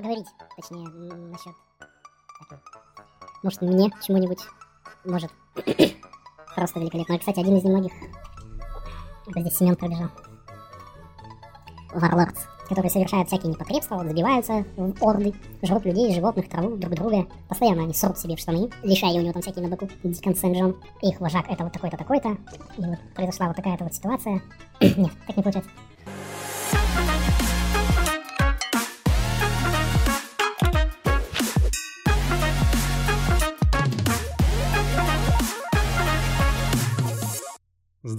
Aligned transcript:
поговорить, 0.00 0.26
точнее, 0.56 0.88
насчет... 0.88 1.54
Может, 3.42 3.62
мне 3.62 3.90
чему-нибудь 4.02 4.40
может. 5.04 5.30
Просто 6.54 6.80
великолепно. 6.80 7.18
Кстати, 7.18 7.40
один 7.40 7.56
из 7.56 7.64
немногих. 7.64 7.92
Это 9.28 9.40
здесь 9.40 9.56
Семен 9.56 9.76
пробежал. 9.76 10.08
Варлордс, 11.92 12.40
которые 12.68 12.90
совершают 12.90 13.28
всякие 13.28 13.52
непотребства, 13.52 13.96
вот, 13.96 14.06
забиваются 14.06 14.64
в 14.76 15.02
орды, 15.02 15.34
жрут 15.62 15.84
людей, 15.84 16.14
животных, 16.14 16.48
траву, 16.48 16.76
друг 16.76 16.94
друга. 16.94 17.26
Постоянно 17.48 17.84
они 17.84 17.94
срут 17.94 18.18
себе 18.18 18.36
в 18.36 18.40
штаны, 18.40 18.70
лишая 18.82 19.12
у 19.14 19.20
него 19.20 19.32
там 19.32 19.42
всякие 19.42 19.64
на 19.64 19.70
боку. 19.70 19.88
Дикон 20.02 20.34
Сент-Джон. 20.34 20.76
Их 21.02 21.20
вожак 21.20 21.46
это 21.48 21.64
вот 21.64 21.72
такой-то, 21.72 21.96
такой-то. 21.96 22.36
И 22.78 22.82
вот 22.82 22.98
произошла 23.14 23.48
вот 23.48 23.56
такая-то 23.56 23.84
вот 23.84 23.94
ситуация. 23.94 24.42
Нет, 24.80 25.12
так 25.26 25.36
не 25.36 25.42
получается. 25.42 25.70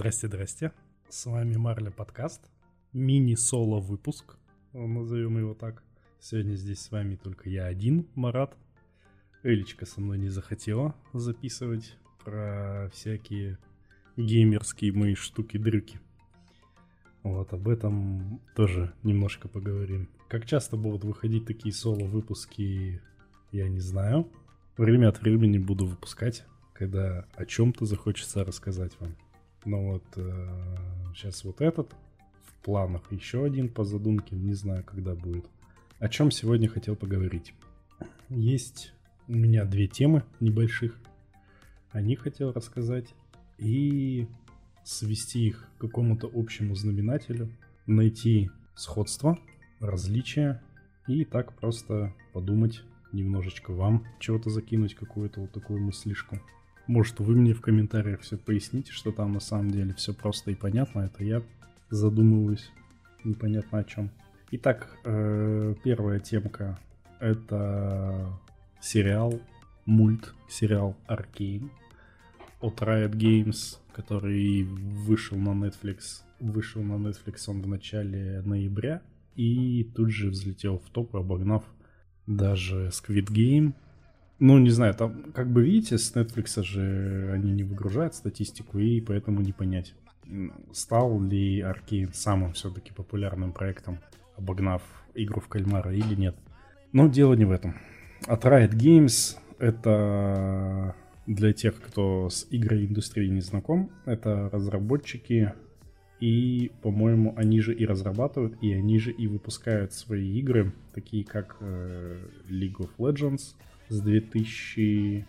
Здрасте, 0.01 0.25
здрасте. 0.25 0.71
С 1.09 1.27
вами 1.27 1.57
Марля 1.57 1.91
подкаст. 1.91 2.41
Мини-соло 2.91 3.79
выпуск, 3.79 4.35
назовем 4.73 5.37
его 5.37 5.53
так. 5.53 5.83
Сегодня 6.19 6.55
здесь 6.55 6.79
с 6.79 6.89
вами 6.89 7.17
только 7.17 7.51
я 7.51 7.67
один, 7.67 8.07
Марат. 8.15 8.57
Элечка 9.43 9.85
со 9.85 10.01
мной 10.01 10.17
не 10.17 10.29
захотела 10.29 10.95
записывать 11.13 11.95
про 12.25 12.89
всякие 12.91 13.59
геймерские 14.17 14.91
мои 14.91 15.13
штуки-дрюки. 15.13 15.99
Вот, 17.21 17.53
об 17.53 17.67
этом 17.67 18.41
тоже 18.55 18.95
немножко 19.03 19.49
поговорим. 19.49 20.09
Как 20.29 20.47
часто 20.47 20.77
будут 20.77 21.03
выходить 21.03 21.45
такие 21.45 21.75
соло-выпуски, 21.75 22.99
я 23.51 23.69
не 23.69 23.79
знаю. 23.79 24.27
Время 24.77 25.09
от 25.09 25.21
времени 25.21 25.59
буду 25.59 25.85
выпускать, 25.85 26.43
когда 26.73 27.27
о 27.35 27.45
чем-то 27.45 27.85
захочется 27.85 28.43
рассказать 28.43 28.99
вам. 28.99 29.15
Но 29.65 29.83
вот 29.83 30.03
э, 30.15 30.75
сейчас 31.15 31.43
вот 31.43 31.61
этот 31.61 31.93
в 32.43 32.63
планах, 32.63 33.11
еще 33.11 33.45
один 33.45 33.69
по 33.69 33.83
задумке, 33.83 34.35
не 34.35 34.53
знаю, 34.53 34.83
когда 34.83 35.15
будет. 35.15 35.45
О 35.99 36.09
чем 36.09 36.31
сегодня 36.31 36.67
хотел 36.67 36.95
поговорить. 36.95 37.53
Есть 38.29 38.93
у 39.27 39.33
меня 39.33 39.65
две 39.65 39.87
темы 39.87 40.23
небольших. 40.39 40.99
О 41.91 42.01
них 42.01 42.21
хотел 42.21 42.51
рассказать 42.51 43.13
и 43.57 44.27
свести 44.83 45.47
их 45.47 45.67
к 45.77 45.81
какому-то 45.81 46.29
общему 46.33 46.75
знаменателю, 46.75 47.49
найти 47.85 48.49
сходство, 48.75 49.37
различия 49.79 50.61
и 51.07 51.25
так 51.25 51.53
просто 51.53 52.13
подумать 52.33 52.83
немножечко 53.11 53.73
вам, 53.73 54.05
чего-то 54.19 54.49
закинуть, 54.49 54.95
какую-то 54.95 55.41
вот 55.41 55.51
такую 55.51 55.81
мыслишку. 55.81 56.39
Может, 56.91 57.21
вы 57.21 57.37
мне 57.37 57.53
в 57.53 57.61
комментариях 57.61 58.19
все 58.19 58.35
поясните, 58.35 58.91
что 58.91 59.13
там 59.13 59.31
на 59.31 59.39
самом 59.39 59.71
деле 59.71 59.93
все 59.93 60.13
просто 60.13 60.51
и 60.51 60.55
понятно. 60.55 60.99
Это 60.99 61.23
я 61.23 61.41
задумываюсь 61.89 62.69
непонятно 63.23 63.79
о 63.79 63.85
чем. 63.85 64.11
Итак, 64.51 64.93
э, 65.05 65.73
первая 65.85 66.19
темка— 66.19 66.77
это 67.21 68.37
сериал, 68.81 69.39
мульт, 69.85 70.33
сериал 70.49 70.97
Arcane 71.07 71.69
от 72.59 72.81
Riot 72.81 73.13
Games, 73.13 73.77
который 73.93 74.63
вышел 74.63 75.37
на 75.37 75.51
Netflix. 75.51 76.23
Вышел 76.41 76.83
на 76.83 76.95
Netflix 76.95 77.43
он 77.47 77.61
в 77.61 77.67
начале 77.69 78.41
ноября 78.41 79.01
и 79.37 79.89
тут 79.95 80.11
же 80.11 80.29
взлетел 80.29 80.79
в 80.79 80.89
топ, 80.89 81.15
обогнав 81.15 81.63
даже 82.27 82.87
Squid 82.87 83.27
Game— 83.27 83.75
ну, 84.41 84.57
не 84.57 84.71
знаю, 84.71 84.95
там, 84.95 85.31
как 85.33 85.51
бы 85.51 85.63
видите, 85.63 85.99
с 85.99 86.15
Netflix 86.15 86.63
же 86.63 87.31
они 87.31 87.51
не 87.51 87.63
выгружают 87.63 88.15
статистику, 88.15 88.79
и 88.79 88.99
поэтому 88.99 89.39
не 89.41 89.51
понять, 89.51 89.93
стал 90.73 91.21
ли 91.21 91.61
Arkane 91.61 92.09
самым 92.11 92.53
все-таки 92.53 92.91
популярным 92.91 93.53
проектом, 93.53 93.99
обогнав 94.35 94.81
игру 95.13 95.41
в 95.41 95.47
кальмара 95.47 95.93
или 95.93 96.15
нет. 96.15 96.35
Но 96.91 97.07
дело 97.07 97.35
не 97.35 97.45
в 97.45 97.51
этом. 97.51 97.75
От 98.25 98.43
Riot 98.43 98.73
Games 98.73 99.37
это 99.59 100.95
для 101.27 101.53
тех, 101.53 101.79
кто 101.79 102.27
с 102.31 102.47
игрой 102.49 102.87
индустрией 102.87 103.29
не 103.29 103.41
знаком, 103.41 103.91
это 104.05 104.49
разработчики, 104.51 105.53
и, 106.19 106.71
по-моему, 106.81 107.35
они 107.37 107.61
же 107.61 107.75
и 107.75 107.85
разрабатывают, 107.85 108.57
и 108.63 108.73
они 108.73 108.97
же 108.97 109.11
и 109.11 109.27
выпускают 109.27 109.93
свои 109.93 110.39
игры, 110.39 110.73
такие 110.95 111.23
как 111.23 111.57
э, 111.59 112.27
League 112.49 112.77
of 112.77 112.89
Legends, 112.97 113.55
с 113.91 113.99
2000, 113.99 115.27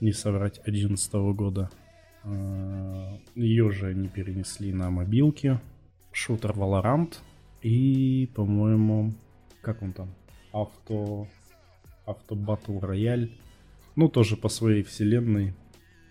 не 0.00 0.12
соврать, 0.12 0.60
2011 0.64 1.12
года. 1.34 1.70
А, 2.24 3.18
Ее 3.34 3.70
же 3.70 3.86
они 3.86 4.08
перенесли 4.08 4.72
на 4.72 4.90
мобилки. 4.90 5.58
Шутер 6.12 6.50
Valorant. 6.50 7.14
И, 7.62 8.30
по-моему, 8.34 9.14
как 9.62 9.82
он 9.82 9.92
там? 9.94 10.14
Авто... 10.52 11.26
Авто 12.04 12.34
Battle 12.34 12.80
Royale. 12.80 13.30
Ну, 13.96 14.08
тоже 14.08 14.36
по 14.36 14.50
своей 14.50 14.82
вселенной. 14.82 15.54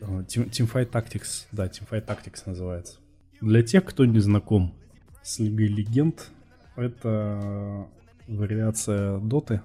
А, 0.01 0.22
Teamfight 0.22 0.90
Tactics. 0.90 1.45
Да, 1.51 1.67
Teamfight 1.67 2.07
Tactics 2.07 2.41
называется. 2.47 2.97
Для 3.41 3.61
тех, 3.61 3.85
кто 3.85 4.06
не 4.06 4.19
знаком 4.19 4.73
с 5.22 5.38
Лигой 5.38 5.67
Легенд, 5.67 6.31
это 6.75 7.88
вариация 8.28 9.19
Доты, 9.19 9.61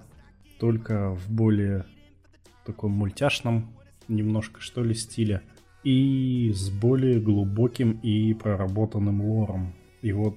только 0.59 1.15
в 1.15 1.31
более 1.31 1.85
таком 2.67 2.91
мультяшном 2.91 3.73
немножко, 4.07 4.61
что 4.61 4.83
ли, 4.83 4.93
стиле. 4.93 5.41
И 5.83 6.51
с 6.53 6.69
более 6.69 7.19
глубоким 7.19 7.99
и 8.03 8.33
проработанным 8.33 9.21
лором. 9.21 9.73
И 10.01 10.11
вот 10.11 10.35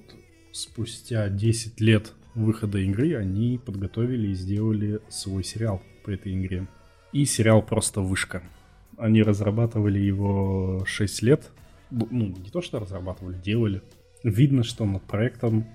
спустя 0.51 1.29
10 1.29 1.81
лет 1.81 2.13
выхода 2.35 2.77
игры 2.79 3.15
они 3.15 3.59
подготовили 3.63 4.29
и 4.29 4.33
сделали 4.33 4.99
свой 5.09 5.43
сериал 5.43 5.81
по 6.03 6.09
этой 6.11 6.33
игре. 6.33 6.67
И 7.11 7.25
сериал 7.25 7.61
просто 7.61 8.01
вышка. 8.01 8.43
Они 8.97 9.21
разрабатывали 9.21 9.99
его 9.99 10.83
6 10.85 11.21
лет. 11.23 11.51
Ну, 11.89 12.27
не 12.27 12.49
то, 12.49 12.61
что 12.61 12.79
разрабатывали, 12.79 13.37
делали. 13.37 13.81
Видно, 14.23 14.63
что 14.63 14.85
над 14.85 15.03
проектом 15.03 15.65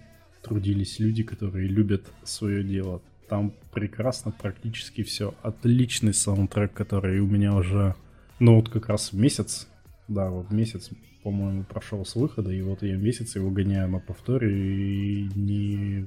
трудились 0.42 0.98
люди, 1.00 1.22
которые 1.22 1.68
любят 1.68 2.06
свое 2.22 2.62
дело. 2.62 3.02
Там 3.28 3.52
прекрасно 3.72 4.30
практически 4.30 5.02
все. 5.02 5.34
Отличный 5.42 6.14
саундтрек, 6.14 6.72
который 6.72 7.20
у 7.20 7.26
меня 7.26 7.54
уже, 7.54 7.94
ну 8.38 8.56
вот 8.56 8.68
как 8.68 8.88
раз 8.88 9.12
месяц, 9.12 9.68
да, 10.08 10.30
вот 10.30 10.50
месяц, 10.50 10.90
по-моему, 11.24 11.64
прошел 11.64 12.04
с 12.04 12.14
выхода, 12.14 12.52
и 12.52 12.62
вот 12.62 12.82
я 12.82 12.96
месяц 12.96 13.34
его 13.34 13.50
гоняю 13.50 13.88
на 13.88 13.98
повторе, 13.98 14.50
и 14.52 15.28
не, 15.34 16.06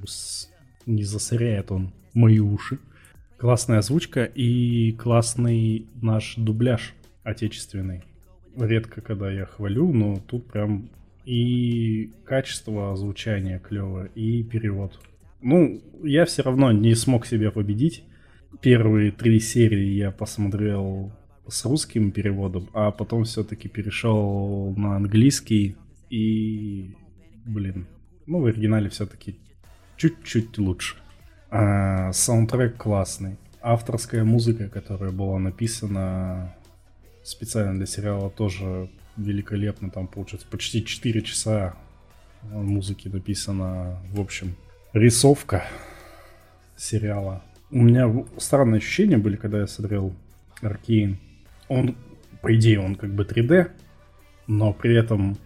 не 0.86 1.04
засоряет 1.04 1.70
он 1.70 1.92
мои 2.14 2.38
уши. 2.38 2.78
Классная 3.36 3.78
озвучка 3.78 4.24
и 4.24 4.92
классный 4.92 5.86
наш 6.00 6.36
дубляж 6.36 6.94
отечественный. 7.22 8.02
Редко, 8.56 9.00
когда 9.00 9.30
я 9.30 9.46
хвалю, 9.46 9.92
но 9.92 10.16
тут 10.26 10.46
прям 10.46 10.88
и 11.24 12.10
качество 12.24 12.92
озвучания 12.92 13.58
клевое, 13.58 14.10
и 14.14 14.42
перевод 14.42 14.98
ну, 15.42 15.82
я 16.02 16.24
все 16.24 16.42
равно 16.42 16.72
не 16.72 16.94
смог 16.94 17.26
себя 17.26 17.50
победить. 17.50 18.04
Первые 18.60 19.12
три 19.12 19.40
серии 19.40 19.94
я 19.94 20.10
посмотрел 20.10 21.12
с 21.48 21.64
русским 21.64 22.10
переводом, 22.10 22.68
а 22.72 22.90
потом 22.90 23.24
все-таки 23.24 23.68
перешел 23.68 24.74
на 24.76 24.96
английский 24.96 25.76
и, 26.10 26.94
блин, 27.44 27.86
ну 28.26 28.40
в 28.40 28.46
оригинале 28.46 28.88
все-таки 28.88 29.38
чуть-чуть 29.96 30.58
лучше. 30.58 30.96
А, 31.50 32.12
саундтрек 32.12 32.76
классный. 32.76 33.36
Авторская 33.60 34.24
музыка, 34.24 34.68
которая 34.68 35.10
была 35.10 35.38
написана 35.38 36.54
специально 37.22 37.76
для 37.76 37.86
сериала, 37.86 38.30
тоже 38.30 38.88
великолепно. 39.16 39.90
Там 39.90 40.06
получается 40.06 40.48
почти 40.48 40.84
4 40.84 41.22
часа 41.22 41.74
музыки 42.42 43.08
написано. 43.08 44.00
В 44.12 44.20
общем, 44.20 44.54
рисовка 44.92 45.64
сериала. 46.76 47.42
У 47.70 47.82
меня 47.82 48.12
странные 48.38 48.78
ощущения 48.78 49.18
были, 49.18 49.36
когда 49.36 49.60
я 49.60 49.66
смотрел 49.66 50.14
Аркейн. 50.60 51.18
Он, 51.68 51.96
по 52.42 52.54
идее, 52.56 52.80
он 52.80 52.96
как 52.96 53.14
бы 53.14 53.22
3D, 53.22 53.70
но 54.46 54.72
при 54.72 54.96
этом 54.96 55.38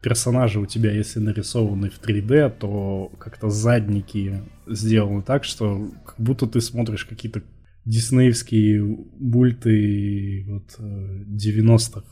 персонажи 0.00 0.58
у 0.58 0.66
тебя, 0.66 0.92
если 0.92 1.20
нарисованы 1.20 1.90
в 1.90 2.00
3D, 2.00 2.50
то 2.58 3.12
как-то 3.18 3.50
задники 3.50 4.40
сделаны 4.66 5.22
так, 5.22 5.44
что 5.44 5.90
как 6.06 6.14
будто 6.18 6.46
ты 6.46 6.60
смотришь 6.62 7.04
какие-то 7.04 7.42
диснеевские 7.84 8.82
бульты 8.82 10.44
вот 10.48 10.78
90-х, 10.78 12.00
э, 12.00 12.02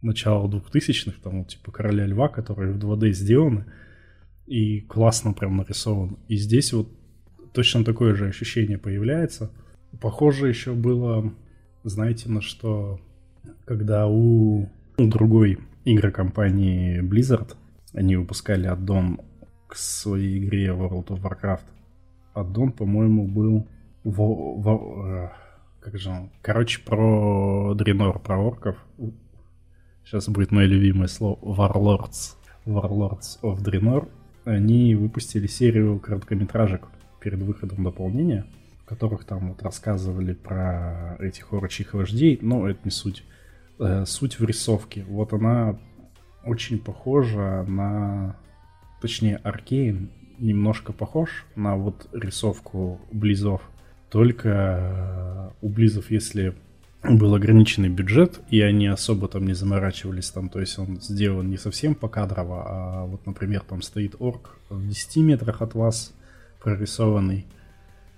начала 0.00 0.48
2000-х, 0.48 1.18
там 1.22 1.40
вот 1.40 1.48
типа 1.48 1.70
Короля 1.70 2.06
Льва, 2.06 2.28
которые 2.28 2.72
в 2.72 2.78
2D 2.78 3.12
сделаны 3.12 3.66
и 4.52 4.82
классно 4.82 5.32
прям 5.32 5.56
нарисован. 5.56 6.18
И 6.28 6.36
здесь 6.36 6.74
вот 6.74 6.86
точно 7.54 7.86
такое 7.86 8.14
же 8.14 8.26
ощущение 8.26 8.76
появляется. 8.76 9.50
Похоже 9.98 10.48
еще 10.48 10.74
было, 10.74 11.32
знаете, 11.84 12.28
на 12.28 12.42
что, 12.42 13.00
когда 13.64 14.06
у 14.06 14.68
другой 14.98 15.58
игрокомпании 15.86 17.00
Blizzard 17.00 17.56
они 17.94 18.16
выпускали 18.16 18.66
аддон 18.66 19.22
к 19.68 19.74
своей 19.74 20.38
игре 20.38 20.66
World 20.66 21.06
of 21.06 21.22
Warcraft. 21.22 21.64
Аддон, 22.34 22.72
по-моему, 22.72 23.26
был... 23.26 23.66
Во, 24.04 24.54
во, 24.56 25.06
э, 25.06 25.28
как 25.80 25.98
же 25.98 26.10
он? 26.10 26.30
Короче, 26.42 26.82
про 26.84 27.74
Дренор, 27.74 28.18
про 28.18 28.36
орков. 28.36 28.76
Сейчас 30.04 30.28
будет 30.28 30.50
мое 30.50 30.66
любимое 30.66 31.08
слово. 31.08 31.38
Warlords. 31.40 32.36
Warlords 32.66 33.40
of 33.42 33.62
Draenor. 33.62 34.08
Они 34.44 34.94
выпустили 34.94 35.46
серию 35.46 35.98
короткометражек 36.00 36.88
перед 37.20 37.40
выходом 37.40 37.84
дополнения, 37.84 38.44
в 38.82 38.86
которых 38.86 39.24
там 39.24 39.50
вот 39.50 39.62
рассказывали 39.62 40.34
про 40.34 41.16
этих 41.20 41.52
орочих 41.52 41.94
вождей, 41.94 42.38
но 42.42 42.68
это 42.68 42.80
не 42.84 42.90
суть. 42.90 43.24
Э, 43.78 44.04
суть 44.06 44.38
в 44.38 44.44
рисовке. 44.44 45.04
Вот 45.08 45.32
она 45.32 45.78
очень 46.44 46.78
похожа 46.78 47.64
на... 47.68 48.36
Точнее, 49.00 49.36
Аркейн 49.36 50.10
немножко 50.38 50.92
похож 50.92 51.46
на 51.54 51.76
вот 51.76 52.08
рисовку 52.12 53.00
Близов. 53.12 53.62
Только 54.10 55.52
у 55.60 55.68
Близов, 55.68 56.10
если 56.10 56.54
был 57.02 57.34
ограниченный 57.34 57.88
бюджет, 57.88 58.40
и 58.48 58.60
они 58.60 58.86
особо 58.86 59.28
там 59.28 59.46
не 59.46 59.54
заморачивались 59.54 60.30
там, 60.30 60.48
то 60.48 60.60
есть 60.60 60.78
он 60.78 61.00
сделан 61.00 61.50
не 61.50 61.56
совсем 61.56 61.94
покадрово, 61.94 62.64
а 62.66 63.04
вот, 63.06 63.26
например, 63.26 63.62
там 63.62 63.82
стоит 63.82 64.14
орк 64.20 64.58
в 64.68 64.86
10 64.86 65.16
метрах 65.18 65.62
от 65.62 65.74
вас 65.74 66.14
прорисованный, 66.60 67.46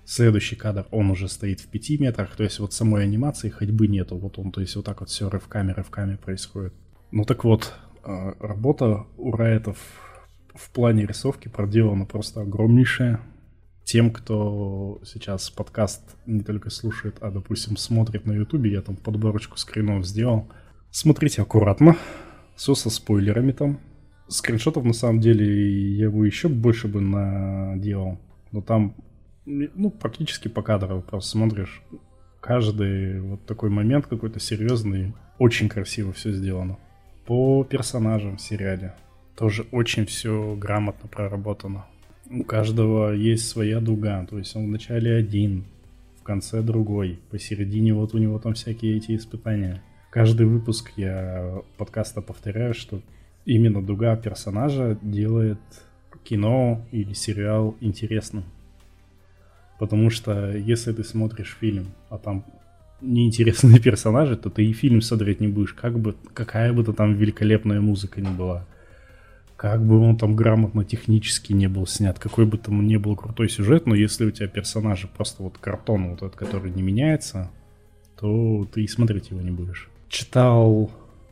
следующий 0.05 0.57
кадр, 0.57 0.87
он 0.91 1.11
уже 1.11 1.29
стоит 1.29 1.61
в 1.61 1.69
5 1.69 2.01
метрах, 2.01 2.37
то 2.37 2.45
есть 2.45 2.59
вот 2.59 2.75
самой 2.75 3.05
анимации 3.05 3.49
ходьбы 3.49 3.87
нету, 3.87 4.17
вот 4.17 4.39
он, 4.39 4.53
то 4.53 4.61
есть 4.61 4.77
вот 4.77 4.85
так 4.85 5.01
вот 5.01 5.09
все 5.09 5.31
рывками, 5.31 5.73
рывками 5.73 6.17
происходит. 6.17 6.75
Ну 7.11 7.25
так 7.25 7.45
вот, 7.45 7.73
а, 8.03 8.35
работа 8.39 9.07
у 9.17 9.33
Райтов 9.33 9.79
в 10.55 10.71
плане 10.71 11.07
рисовки 11.07 11.49
проделана 11.49 12.05
просто 12.05 12.43
огромнейшая. 12.43 13.21
Тем, 13.85 14.11
кто 14.11 14.99
сейчас 15.05 15.51
подкаст 15.51 16.17
не 16.25 16.41
только 16.41 16.71
слушает, 16.71 17.19
а, 17.21 17.31
допустим, 17.31 17.77
смотрит 17.77 18.25
на 18.25 18.33
ютубе, 18.33 18.73
я 18.73 18.81
там 18.81 18.97
подборочку 18.97 19.59
скринов 19.59 20.07
сделал. 20.07 20.49
Смотрите 20.91 21.43
аккуратно, 21.43 21.97
все 22.57 22.75
со 22.75 22.89
спойлерами 22.89 23.53
там. 23.53 23.79
Скриншотов, 24.29 24.85
на 24.85 24.95
самом 24.95 25.21
деле, 25.21 25.97
я 25.97 26.11
бы 26.11 26.27
еще 26.27 26.49
больше 26.49 26.89
бы 26.89 27.03
наделал. 27.03 28.19
Но 28.53 28.63
там, 28.63 28.95
ну, 29.45 29.91
практически 29.91 30.49
по 30.49 30.63
кадру 30.63 31.03
просто 31.03 31.33
смотришь. 31.33 31.83
Каждый 32.41 33.21
вот 33.21 33.45
такой 33.45 33.69
момент 33.69 34.07
какой-то 34.07 34.41
серьезный, 34.41 35.15
очень 35.39 35.69
красиво 35.69 36.15
все 36.15 36.33
сделано. 36.33 36.79
По 37.27 37.65
персонажам 37.65 38.39
в 38.39 38.41
сериале 38.41 38.95
тоже 39.37 39.67
очень 39.73 40.07
все 40.07 40.57
грамотно 40.57 41.09
проработано. 41.09 41.87
У 42.31 42.43
каждого 42.43 43.13
есть 43.13 43.49
своя 43.49 43.81
дуга, 43.81 44.25
то 44.27 44.39
есть 44.39 44.57
он 44.57 44.67
вначале 44.67 45.15
один, 45.15 45.65
в 46.21 46.23
конце 46.23 46.63
другой, 46.63 47.19
посередине 47.31 47.93
вот 47.95 48.15
у 48.15 48.19
него 48.19 48.39
там 48.39 48.55
всякие 48.55 48.97
эти 48.97 49.15
испытания. 49.15 49.83
Каждый 50.11 50.47
выпуск 50.47 50.93
я 50.97 51.63
подкаста 51.77 52.23
повторяю, 52.23 52.73
что 52.73 53.01
именно 53.45 53.83
дуга 53.83 54.17
персонажа 54.17 54.99
делает 55.03 55.59
кино 56.25 56.85
или 56.93 57.13
сериал 57.13 57.77
интересным. 57.81 58.45
Потому 59.79 60.11
что 60.11 60.51
если 60.51 60.93
ты 60.93 61.05
смотришь 61.05 61.57
фильм, 61.61 61.89
а 62.09 62.19
там 62.19 62.45
неинтересные 63.01 63.81
персонажи, 63.83 64.37
то 64.37 64.51
ты 64.51 64.65
и 64.65 64.73
фильм 64.73 65.01
смотреть 65.01 65.41
не 65.41 65.49
будешь, 65.49 65.75
как 65.75 65.99
бы, 65.99 66.15
какая 66.33 66.73
бы 66.73 66.85
то 66.85 66.93
там 66.93 67.15
великолепная 67.15 67.81
музыка 67.81 68.21
ни 68.21 68.29
была. 68.29 68.67
Как 69.65 69.83
бы 69.83 69.99
он 69.99 70.19
там 70.19 70.37
грамотно 70.37 70.85
технически 70.85 71.55
не 71.55 71.69
был 71.69 71.87
снят, 71.87 72.19
какой 72.19 72.45
бы 72.45 72.59
там 72.59 72.87
ни 72.87 72.99
был 72.99 73.17
крутой 73.17 73.49
сюжет, 73.49 73.87
но 73.87 73.95
если 73.95 74.27
у 74.27 74.31
тебя 74.31 74.47
персонажи 74.47 75.09
просто 75.09 75.43
вот 75.43 75.57
картон, 75.57 76.11
вот 76.11 76.19
этот, 76.19 76.37
который 76.37 76.71
не 76.71 76.83
меняется, 76.83 77.51
то 78.21 78.69
ты 78.71 78.85
и 78.85 78.87
смотреть 78.87 79.31
его 79.31 79.41
не 79.41 79.53
будешь. 79.53 79.89
Читал 80.11 80.91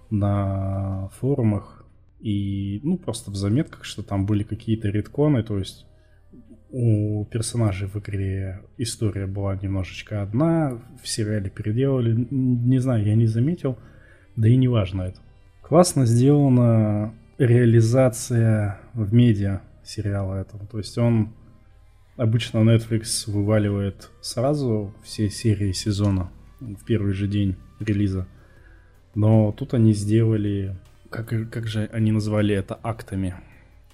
на 0.09 1.11
форумах 1.21 1.85
и, 2.21 2.81
ну, 2.83 2.97
просто 2.97 3.31
в 3.31 3.37
заметках, 3.37 3.85
что 3.85 4.03
там 4.03 4.25
были 4.25 4.45
какие-то 4.45 4.89
редконы, 4.89 5.43
то 5.43 5.59
есть 5.59 5.85
у 6.71 7.27
персонажей 7.27 7.87
в 7.87 7.99
игре 7.99 8.63
история 8.79 9.27
была 9.27 9.57
немножечко 9.57 10.23
одна, 10.23 10.81
в 11.03 11.07
сериале 11.07 11.51
переделали, 11.51 12.27
не 12.31 12.79
знаю, 12.79 13.05
я 13.05 13.15
не 13.15 13.27
заметил, 13.27 13.77
да 14.37 14.49
и 14.49 14.57
не 14.57 14.69
важно 14.69 15.03
это. 15.03 15.21
Классно 15.61 16.07
сделана 16.07 17.13
реализация 17.47 18.79
в 18.95 19.13
медиа 19.13 19.63
сериала 19.85 20.37
этого, 20.37 20.67
то 20.67 20.79
есть 20.79 20.97
он 20.97 21.35
обычно 22.17 22.59
Netflix 22.59 23.29
вываливает 23.31 24.11
сразу 24.21 24.95
все 25.03 25.29
серии 25.29 25.73
сезона 25.73 26.31
в 26.61 26.85
первый 26.85 27.15
же 27.15 27.27
день 27.27 27.57
релиза, 27.81 28.29
но 29.15 29.53
тут 29.53 29.75
они 29.75 29.93
сделали, 29.93 30.77
как, 31.11 31.29
как 31.51 31.67
же 31.67 31.89
они 31.93 32.13
назвали 32.13 32.55
это, 32.55 32.79
актами. 32.83 33.35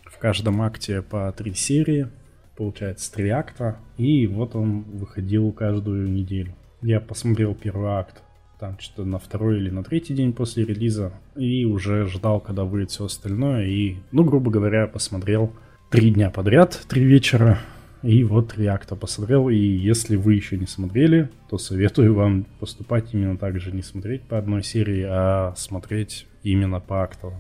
В 0.05 0.19
каждом 0.19 0.61
акте 0.61 1.01
по 1.01 1.33
три 1.33 1.55
серии, 1.55 2.09
получается, 2.57 3.13
три 3.13 3.31
акта, 3.31 3.79
и 3.97 4.27
вот 4.27 4.57
он 4.57 4.83
выходил 4.83 5.53
каждую 5.53 6.11
неделю. 6.11 6.55
Я 6.83 7.01
посмотрел 7.01 7.55
первый 7.55 7.91
акт 7.91 8.23
там 8.59 8.79
что-то 8.79 9.05
на 9.05 9.19
второй 9.19 9.59
или 9.59 9.71
на 9.71 9.85
третий 9.85 10.15
день 10.15 10.33
после 10.33 10.65
релиза, 10.65 11.13
и 11.37 11.65
уже 11.65 12.07
ждал, 12.07 12.41
когда 12.41 12.65
выйдет 12.65 12.91
все 12.91 13.05
остальное, 13.05 13.67
и, 13.67 13.97
ну, 14.11 14.25
грубо 14.25 14.51
говоря, 14.51 14.87
посмотрел 14.87 15.53
три 15.91 16.11
дня 16.11 16.31
подряд, 16.31 16.81
три 16.89 17.05
вечера, 17.05 17.61
и 18.03 18.23
вот 18.25 18.53
три 18.53 18.67
акта 18.67 18.95
посмотрел, 18.97 19.49
и 19.49 19.57
если 19.57 20.17
вы 20.17 20.35
еще 20.35 20.57
не 20.57 20.67
смотрели, 20.67 21.31
то 21.49 21.59
советую 21.59 22.15
вам 22.15 22.47
поступать 22.61 23.13
именно 23.13 23.37
так 23.37 23.61
же, 23.61 23.73
не 23.73 23.83
смотреть 23.83 24.23
по 24.23 24.39
одной 24.39 24.63
серии, 24.63 25.05
а 25.09 25.55
смотреть 25.57 26.27
именно 26.43 26.81
по 26.81 27.03
акту. 27.03 27.33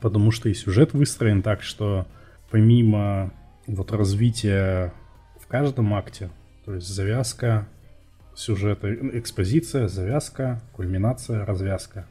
Потому 0.00 0.30
что 0.30 0.48
и 0.48 0.54
сюжет 0.54 0.92
выстроен 0.92 1.42
так, 1.42 1.62
что 1.62 2.06
помимо 2.50 3.32
вот 3.66 3.92
развития 3.92 4.92
в 5.38 5.46
каждом 5.46 5.92
акте, 5.94 6.30
то 6.64 6.74
есть 6.74 6.86
завязка, 6.86 7.66
сюжета, 8.40 8.92
экспозиция, 9.18 9.88
завязка, 9.88 10.62
кульминация, 10.72 11.44
развязка. 11.44 12.06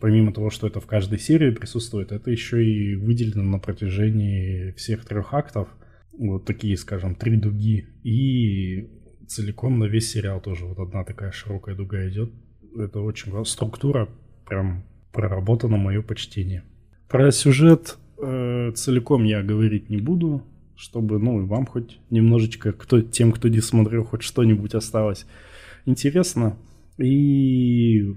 Помимо 0.00 0.32
того, 0.32 0.50
что 0.50 0.66
это 0.66 0.80
в 0.80 0.86
каждой 0.86 1.18
серии 1.18 1.50
присутствует, 1.50 2.12
это 2.12 2.30
еще 2.30 2.64
и 2.64 2.94
выделено 2.94 3.42
на 3.42 3.58
протяжении 3.58 4.72
всех 4.72 5.04
трех 5.04 5.34
актов. 5.34 5.68
Вот 6.16 6.44
такие, 6.44 6.76
скажем, 6.76 7.14
три 7.14 7.36
дуги. 7.36 7.88
И 8.04 8.88
целиком 9.26 9.78
на 9.78 9.84
весь 9.84 10.10
сериал 10.10 10.40
тоже 10.40 10.64
вот 10.64 10.78
одна 10.78 11.04
такая 11.04 11.32
широкая 11.32 11.74
дуга 11.74 12.08
идет. 12.08 12.30
Это 12.76 13.00
очень 13.00 13.44
структура 13.44 14.08
прям 14.46 14.84
проработана 15.12 15.76
мое 15.76 16.02
почтение. 16.02 16.64
Про 17.08 17.32
сюжет 17.32 17.96
э, 18.20 18.72
целиком 18.74 19.24
я 19.24 19.42
говорить 19.42 19.90
не 19.90 19.98
буду 19.98 20.44
чтобы, 20.76 21.20
ну, 21.20 21.40
и 21.40 21.46
вам 21.46 21.66
хоть 21.66 22.00
немножечко, 22.10 22.72
кто, 22.72 23.00
тем, 23.00 23.30
кто 23.30 23.48
не 23.48 23.60
смотрел, 23.60 24.02
хоть 24.02 24.22
что-нибудь 24.22 24.74
осталось 24.74 25.24
интересно. 25.86 26.56
И 26.98 28.14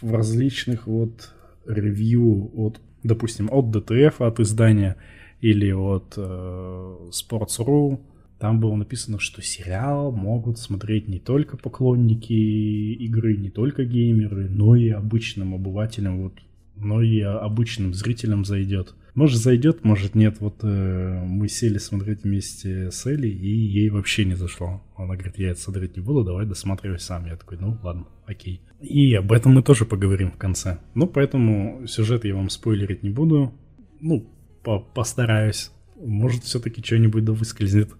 в 0.00 0.12
различных 0.12 0.86
вот 0.86 1.34
ревью 1.66 2.50
от, 2.54 2.80
допустим, 3.02 3.48
от 3.50 3.74
DTF, 3.74 4.26
от 4.26 4.40
издания, 4.40 4.96
или 5.40 5.70
от 5.72 6.14
э, 6.16 7.10
Sports.ru, 7.10 8.00
там 8.38 8.60
было 8.60 8.74
написано, 8.76 9.18
что 9.18 9.42
сериал 9.42 10.12
могут 10.12 10.58
смотреть 10.58 11.08
не 11.08 11.18
только 11.18 11.56
поклонники 11.56 12.32
игры, 12.32 13.36
не 13.36 13.50
только 13.50 13.84
геймеры, 13.84 14.48
но 14.48 14.76
и 14.76 14.90
обычным 14.90 15.54
обывателям, 15.54 16.22
вот, 16.22 16.34
но 16.80 17.02
и 17.02 17.20
обычным 17.20 17.94
зрителям 17.94 18.44
зайдет. 18.44 18.94
Может 19.14 19.40
зайдет, 19.40 19.84
может 19.84 20.14
нет. 20.14 20.36
Вот 20.40 20.60
э, 20.62 21.24
мы 21.24 21.48
сели 21.48 21.78
смотреть 21.78 22.22
вместе 22.22 22.90
с 22.90 23.04
Элли, 23.06 23.28
и 23.28 23.48
ей 23.48 23.90
вообще 23.90 24.24
не 24.24 24.34
зашло. 24.34 24.82
Она 24.96 25.14
говорит, 25.14 25.38
я 25.38 25.50
это 25.50 25.60
смотреть 25.60 25.96
не 25.96 26.02
буду, 26.02 26.24
давай 26.24 26.46
досматривай 26.46 26.98
сам. 26.98 27.26
Я 27.26 27.36
такой, 27.36 27.58
ну 27.58 27.78
ладно, 27.82 28.06
окей. 28.26 28.60
И 28.80 29.12
об 29.14 29.32
этом 29.32 29.52
мы 29.52 29.62
тоже 29.62 29.84
поговорим 29.84 30.30
в 30.30 30.36
конце. 30.36 30.78
Ну, 30.94 31.06
поэтому 31.06 31.86
сюжет 31.86 32.24
я 32.24 32.34
вам 32.34 32.48
спойлерить 32.48 33.02
не 33.02 33.10
буду. 33.10 33.52
Ну, 34.00 34.30
по 34.62 34.78
постараюсь. 34.78 35.72
Может, 36.00 36.44
все-таки 36.44 36.82
что-нибудь 36.82 37.24
да 37.24 37.32
выскользнет. 37.32 37.90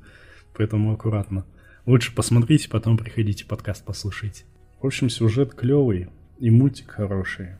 Поэтому 0.56 0.92
аккуратно. 0.92 1.46
Лучше 1.84 2.14
посмотрите, 2.14 2.68
потом 2.68 2.96
приходите 2.96 3.44
подкаст 3.44 3.84
послушайте. 3.84 4.44
В 4.80 4.86
общем, 4.86 5.08
сюжет 5.08 5.54
клевый, 5.54 6.08
и 6.38 6.50
мультик 6.50 6.90
хороший, 6.90 7.56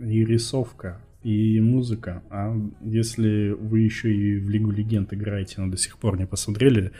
и 0.00 0.24
рисовка 0.24 1.00
и 1.22 1.60
музыка. 1.60 2.22
А 2.30 2.56
если 2.82 3.50
вы 3.50 3.80
еще 3.80 4.12
и 4.12 4.38
в 4.40 4.48
Лигу 4.48 4.70
Легенд 4.70 5.12
играете, 5.12 5.60
но 5.60 5.70
до 5.70 5.76
сих 5.76 5.98
пор 5.98 6.18
не 6.18 6.26
посмотрели, 6.26 6.92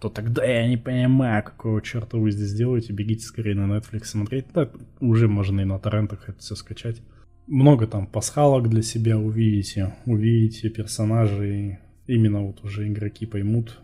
то 0.00 0.08
тогда 0.08 0.44
я 0.44 0.68
не 0.68 0.76
понимаю, 0.76 1.42
какого 1.42 1.82
черта 1.82 2.18
вы 2.18 2.30
здесь 2.30 2.52
делаете, 2.52 2.92
бегите 2.92 3.24
скорее 3.24 3.54
на 3.54 3.76
Netflix 3.76 4.04
смотреть. 4.04 4.46
Да, 4.54 4.70
уже 5.00 5.28
можно 5.28 5.60
и 5.60 5.64
на 5.64 5.78
торрентах 5.78 6.28
это 6.28 6.38
все 6.38 6.54
скачать. 6.54 7.02
Много 7.46 7.86
там 7.86 8.06
пасхалок 8.06 8.68
для 8.68 8.82
себя 8.82 9.18
увидите, 9.18 9.94
увидите 10.06 10.70
персонажей, 10.70 11.78
именно 12.06 12.42
вот 12.42 12.64
уже 12.64 12.88
игроки 12.88 13.26
поймут, 13.26 13.80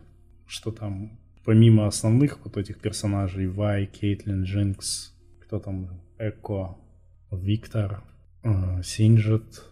что 0.47 0.71
там 0.71 1.19
помимо 1.45 1.87
основных 1.87 2.39
вот 2.45 2.57
этих 2.57 2.79
персонажей, 2.79 3.47
Вай, 3.47 3.87
Кейтлин, 3.87 4.45
Джинкс, 4.45 5.15
кто 5.41 5.59
там, 5.59 6.01
Эко, 6.19 6.77
Виктор, 7.33 8.03
Синджет, 8.83 9.71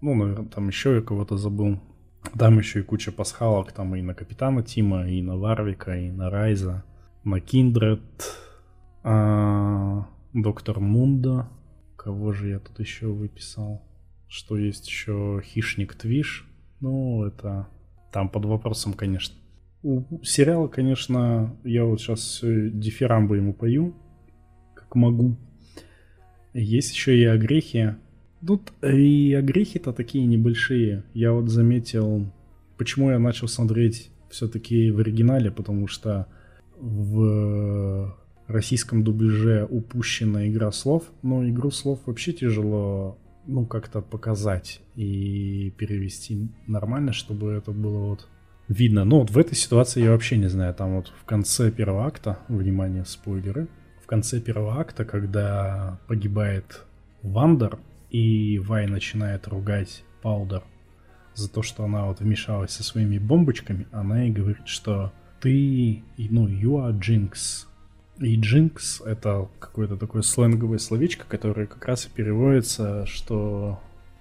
ну, 0.00 0.14
наверное, 0.14 0.48
там 0.48 0.68
еще 0.68 0.96
я 0.96 1.00
кого-то 1.00 1.36
забыл. 1.36 1.80
Там 2.38 2.58
еще 2.58 2.80
и 2.80 2.82
куча 2.82 3.10
пасхалок, 3.10 3.72
там 3.72 3.94
и 3.96 4.02
на 4.02 4.14
Капитана 4.14 4.62
Тима, 4.62 5.08
и 5.08 5.22
на 5.22 5.36
Варвика, 5.36 5.96
и 5.96 6.10
на 6.10 6.30
Райза, 6.30 6.84
на 7.24 7.40
Киндред, 7.40 8.00
а, 9.02 10.06
Доктор 10.34 10.80
Мунда. 10.80 11.48
Кого 11.96 12.32
же 12.32 12.48
я 12.50 12.58
тут 12.58 12.78
еще 12.80 13.08
выписал? 13.08 13.82
Что 14.28 14.56
есть 14.56 14.86
еще 14.86 15.42
Хищник 15.44 15.94
Твиш. 15.94 16.46
Ну, 16.80 17.24
это 17.24 17.68
там 18.12 18.28
под 18.28 18.44
вопросом, 18.44 18.92
конечно. 18.92 19.34
У 19.82 20.22
сериала, 20.22 20.68
конечно, 20.68 21.56
я 21.64 21.84
вот 21.84 22.00
сейчас 22.00 22.40
дифирамбы 22.42 23.36
ему 23.36 23.52
пою, 23.52 23.94
как 24.74 24.94
могу. 24.94 25.36
Есть 26.60 26.92
еще 26.92 27.16
и 27.16 27.24
огрехи, 27.24 27.94
Тут 28.46 28.72
и 28.82 29.34
огрехи-то 29.34 29.92
такие 29.92 30.24
небольшие. 30.26 31.02
Я 31.12 31.32
вот 31.32 31.48
заметил, 31.48 32.30
почему 32.76 33.10
я 33.10 33.18
начал 33.18 33.48
смотреть 33.48 34.10
все-таки 34.30 34.90
в 34.90 35.00
оригинале, 35.00 35.50
потому 35.50 35.88
что 35.88 36.26
в 36.76 38.16
российском 38.46 39.02
дубляже 39.02 39.66
упущена 39.68 40.46
игра 40.46 40.70
слов, 40.70 41.04
но 41.22 41.48
игру 41.48 41.70
слов 41.70 42.00
вообще 42.06 42.32
тяжело 42.32 43.18
ну, 43.46 43.66
как-то 43.66 44.02
показать 44.02 44.80
и 44.94 45.72
перевести 45.76 46.48
нормально, 46.66 47.12
чтобы 47.12 47.52
это 47.52 47.72
было 47.72 48.10
вот 48.10 48.28
видно. 48.68 49.04
Но 49.04 49.20
вот 49.20 49.30
в 49.30 49.38
этой 49.38 49.56
ситуации 49.56 50.02
я 50.02 50.12
вообще 50.12 50.36
не 50.36 50.48
знаю. 50.48 50.74
Там 50.74 50.96
вот 50.96 51.12
в 51.20 51.24
конце 51.24 51.72
первого 51.72 52.06
акта, 52.06 52.38
внимание, 52.48 53.04
спойлеры, 53.04 53.66
конце 54.08 54.40
первого 54.40 54.80
акта, 54.80 55.04
когда 55.04 55.98
погибает 56.08 56.84
Вандер, 57.22 57.78
и 58.10 58.58
Вай 58.58 58.86
начинает 58.86 59.46
ругать 59.48 60.02
Паудер 60.22 60.62
за 61.34 61.48
то, 61.48 61.62
что 61.62 61.84
она 61.84 62.06
вот 62.06 62.20
вмешалась 62.20 62.72
со 62.72 62.82
своими 62.82 63.18
бомбочками, 63.18 63.86
она 63.92 64.22
ей 64.22 64.30
говорит, 64.30 64.66
что 64.66 65.12
ты, 65.40 66.02
ну, 66.16 66.48
you 66.48 66.82
are 66.82 66.98
Jinx. 66.98 67.66
И 68.18 68.40
Jinx— 68.40 69.04
это 69.06 69.48
какое-то 69.60 69.96
такое 69.96 70.22
сленговое 70.22 70.78
словечко, 70.78 71.24
которое 71.28 71.66
как 71.66 71.84
раз 71.84 72.06
и 72.06 72.10
переводится, 72.10 73.06
что 73.06 73.78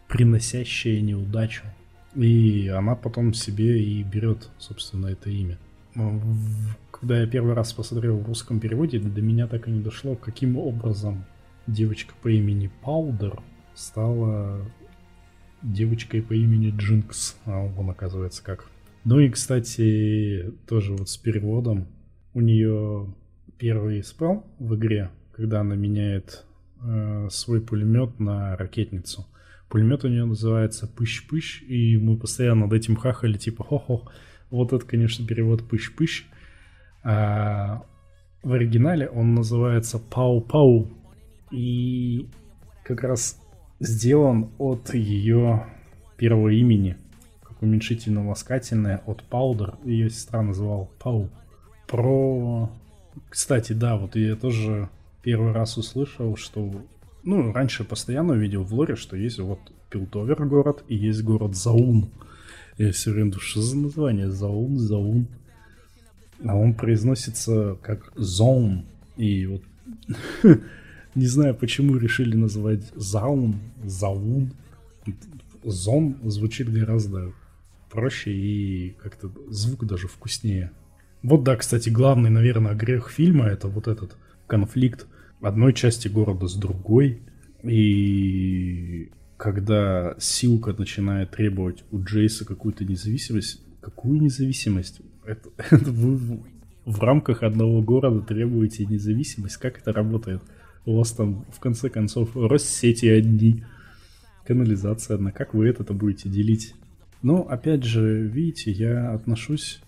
приносящее 0.07 1.01
неудачу. 1.01 1.63
И 2.13 2.67
она 2.67 2.95
потом 2.95 3.33
себе 3.33 3.81
и 3.81 4.03
берет, 4.03 4.49
собственно, 4.59 5.07
это 5.07 5.29
имя. 5.29 5.57
Когда 6.99 7.19
я 7.19 7.27
первый 7.27 7.53
раз 7.53 7.73
посмотрел 7.73 8.17
в 8.17 8.25
русском 8.25 8.59
переводе, 8.59 8.99
до 8.99 9.21
меня 9.21 9.47
так 9.47 9.67
и 9.67 9.71
не 9.71 9.81
дошло, 9.81 10.15
каким 10.15 10.57
образом 10.57 11.25
девочка 11.67 12.13
по 12.21 12.29
имени 12.29 12.71
Паудер 12.81 13.39
стала 13.75 14.65
девочкой 15.61 16.23
по 16.23 16.33
имени 16.33 16.73
Джинкс. 16.75 17.37
А 17.45 17.65
он 17.77 17.89
оказывается 17.89 18.43
как. 18.43 18.67
Ну 19.03 19.19
и, 19.19 19.29
кстати, 19.29 20.53
тоже 20.67 20.93
вот 20.93 21.09
с 21.09 21.17
переводом. 21.17 21.87
У 22.33 22.41
нее 22.41 23.13
первый 23.57 24.03
спел 24.03 24.45
в 24.57 24.75
игре, 24.75 25.11
когда 25.33 25.61
она 25.61 25.75
меняет 25.75 26.45
э, 26.81 27.27
свой 27.29 27.61
пулемет 27.61 28.19
на 28.19 28.57
ракетницу. 28.57 29.25
Пулемет 29.69 30.03
у 30.03 30.07
нее 30.07 30.25
называется 30.25 30.87
Пыщ-Пыщ, 30.87 31.63
и 31.65 31.97
мы 31.97 32.17
постоянно 32.17 32.65
над 32.65 32.73
этим 32.73 32.95
хахали, 32.95 33.37
типа, 33.37 33.63
хо-хо. 33.63 34.09
Вот 34.49 34.73
это, 34.73 34.85
конечно, 34.85 35.25
перевод 35.27 35.61
Пыщ-Пыщ. 35.69 36.23
А 37.09 37.83
в 38.43 38.51
оригинале 38.51 39.07
он 39.07 39.33
называется 39.33 39.97
Пау-Пау. 39.97 40.89
И 41.51 42.27
как 42.83 43.01
раз 43.03 43.39
сделан 43.79 44.49
от 44.57 44.93
ее 44.93 45.65
первого 46.17 46.49
имени, 46.49 46.97
как 47.43 47.61
уменьшительно-ласкательное, 47.61 49.01
от 49.05 49.23
Паудер. 49.23 49.75
Ее 49.85 50.09
сестра 50.09 50.41
называла 50.41 50.89
Пау. 50.99 51.29
Про... 51.87 52.69
Кстати, 53.29 53.71
да, 53.71 53.95
вот 53.95 54.17
я 54.17 54.35
тоже 54.35 54.89
первый 55.23 55.53
раз 55.53 55.77
услышал, 55.77 56.35
что... 56.35 56.69
Ну, 57.23 57.53
раньше 57.53 57.85
постоянно 57.85 58.33
видел 58.33 58.63
в 58.63 58.73
лоре, 58.73 58.97
что 58.97 59.15
есть 59.15 59.39
вот 59.39 59.59
Пилтовер 59.89 60.45
город 60.45 60.83
и 60.89 60.95
есть 60.95 61.23
город 61.23 61.55
Заун. 61.55 62.09
Я 62.77 62.91
все 62.91 63.11
время 63.11 63.31
что 63.39 63.61
за 63.61 63.77
название? 63.77 64.29
Заун, 64.29 64.77
Заун. 64.77 65.27
А 66.45 66.55
он 66.55 66.73
произносится 66.73 67.77
как 67.81 68.11
Зон. 68.15 68.85
И 69.17 69.45
вот 69.47 69.63
Не 71.15 71.25
знаю, 71.25 71.55
почему 71.55 71.97
решили 71.97 72.35
называть 72.35 72.91
Заун, 72.95 73.55
Заун. 73.83 74.51
Зон 75.63 76.17
звучит 76.23 76.71
гораздо 76.71 77.33
проще 77.89 78.31
и 78.31 78.95
как-то 79.01 79.31
звук 79.49 79.85
даже 79.85 80.07
вкуснее. 80.07 80.71
Вот 81.23 81.43
да, 81.43 81.55
кстати, 81.55 81.89
главный, 81.89 82.29
наверное, 82.29 82.75
грех 82.75 83.09
фильма 83.09 83.47
это 83.47 83.67
вот 83.67 83.87
этот 83.87 84.15
конфликт 84.45 85.07
одной 85.41 85.73
части 85.73 86.07
города 86.07 86.47
с 86.47 86.53
другой. 86.53 87.21
И 87.63 89.09
когда 89.37 90.15
Силка 90.19 90.75
начинает 90.77 91.31
требовать 91.31 91.83
у 91.89 91.99
Джейса 91.99 92.45
какую-то 92.45 92.85
независимость, 92.85 93.61
какую 93.81 94.21
независимость? 94.21 95.01
Это, 95.27 95.49
это 95.57 95.91
вы 95.91 96.39
в 96.85 97.01
рамках 97.01 97.43
одного 97.43 97.81
города 97.81 98.21
требуете 98.21 98.85
независимость? 98.85 99.57
Как 99.57 99.77
это 99.79 99.91
работает? 99.91 100.41
У 100.85 100.95
вас 100.95 101.11
там, 101.11 101.45
в 101.51 101.59
конце 101.59 101.89
концов, 101.89 102.35
Россети 102.35 103.07
одни, 103.07 103.65
канализация 104.45 105.15
одна. 105.15 105.31
Как 105.31 105.53
вы 105.53 105.67
это 105.67 105.93
будете 105.93 106.29
делить? 106.29 106.73
Но, 107.21 107.41
опять 107.41 107.83
же, 107.83 108.21
видите, 108.21 108.71
я 108.71 109.11
отношусь 109.11 109.81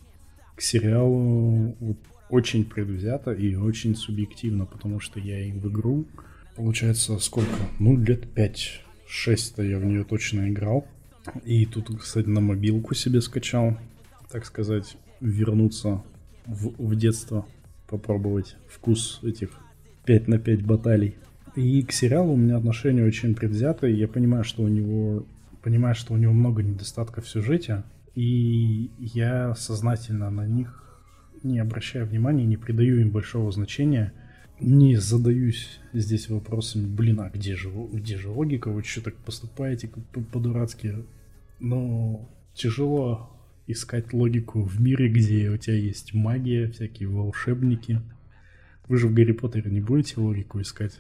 к 0.56 0.62
сериалу 0.62 1.78
вот 1.80 1.98
очень 2.30 2.66
предвзято 2.66 3.32
и 3.32 3.56
очень 3.56 3.96
субъективно, 3.96 4.66
потому 4.66 5.00
что 5.00 5.22
я 5.22 5.40
и 5.40 5.54
в 5.54 5.70
игру, 5.70 6.06
получается, 6.58 7.18
сколько? 7.20 7.50
Ну, 7.80 7.98
лет 7.98 8.26
5-6-то 8.36 9.64
я 9.64 9.80
в 9.80 9.86
нее 9.86 10.04
точно 10.04 10.50
играл. 10.50 10.86
И 11.46 11.66
тут, 11.66 11.98
кстати, 11.98 12.28
на 12.28 12.42
мобилку 12.42 12.94
себе 12.94 13.22
скачал, 13.22 13.78
так 14.30 14.46
сказать, 14.46 14.98
вернуться 15.22 16.04
в, 16.46 16.74
в 16.78 16.96
детство, 16.96 17.46
попробовать 17.88 18.56
вкус 18.68 19.20
этих 19.24 19.50
5 20.06 20.28
на 20.28 20.40
5 20.40 20.66
баталий. 20.66 21.16
И 21.56 21.82
к 21.84 21.92
сериалу 21.92 22.34
у 22.34 22.38
меня 22.38 22.58
отношение 22.58 23.06
очень 23.06 23.36
предвзятое. 23.36 23.92
Я 23.92 24.08
понимаю, 24.08 24.44
что 24.44 24.64
у 24.64 24.68
него 24.68 25.26
понимаю, 25.62 25.96
что 25.96 26.14
у 26.14 26.18
него 26.18 26.34
много 26.34 26.64
недостатков 26.64 27.26
в 27.26 27.30
сюжете, 27.30 27.84
и 28.16 28.92
я 29.00 29.56
сознательно 29.56 30.30
на 30.30 30.48
них 30.48 31.02
не 31.44 31.60
обращаю 31.60 32.06
внимания, 32.06 32.46
не 32.46 32.58
придаю 32.58 33.00
им 33.02 33.12
большого 33.12 33.52
значения, 33.52 34.14
не 34.60 34.98
задаюсь 34.98 35.80
здесь 35.94 36.30
вопросами, 36.30 36.86
блин, 36.86 37.22
а 37.22 37.30
где 37.30 37.56
же, 37.56 37.70
где 37.70 38.18
же 38.18 38.30
логика, 38.30 38.70
вы 38.70 38.84
что 38.84 39.04
так 39.04 39.16
поступаете 39.16 39.90
по-дурацки? 40.32 40.96
Но 41.60 42.30
тяжело 42.54 43.39
искать 43.72 44.14
логику 44.14 44.62
в 44.62 44.82
мире, 44.82 45.10
где 45.10 45.50
у 45.50 45.58
тебя 45.58 45.76
есть 45.76 46.14
магия, 46.14 46.70
всякие 46.70 47.08
волшебники, 47.08 48.02
вы 48.88 48.98
же 48.98 49.08
в 49.08 49.14
Гарри 49.14 49.34
Поттере 49.34 49.70
не 49.70 49.82
будете 49.82 50.20
логику 50.20 50.60
искать. 50.60 51.00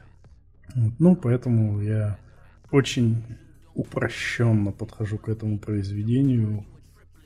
Ну, 0.99 1.15
поэтому 1.15 1.81
я 1.81 2.19
очень 2.71 3.23
упрощенно 3.73 4.71
подхожу 4.71 5.17
к 5.17 5.29
этому 5.29 5.57
произведению. 5.57 6.65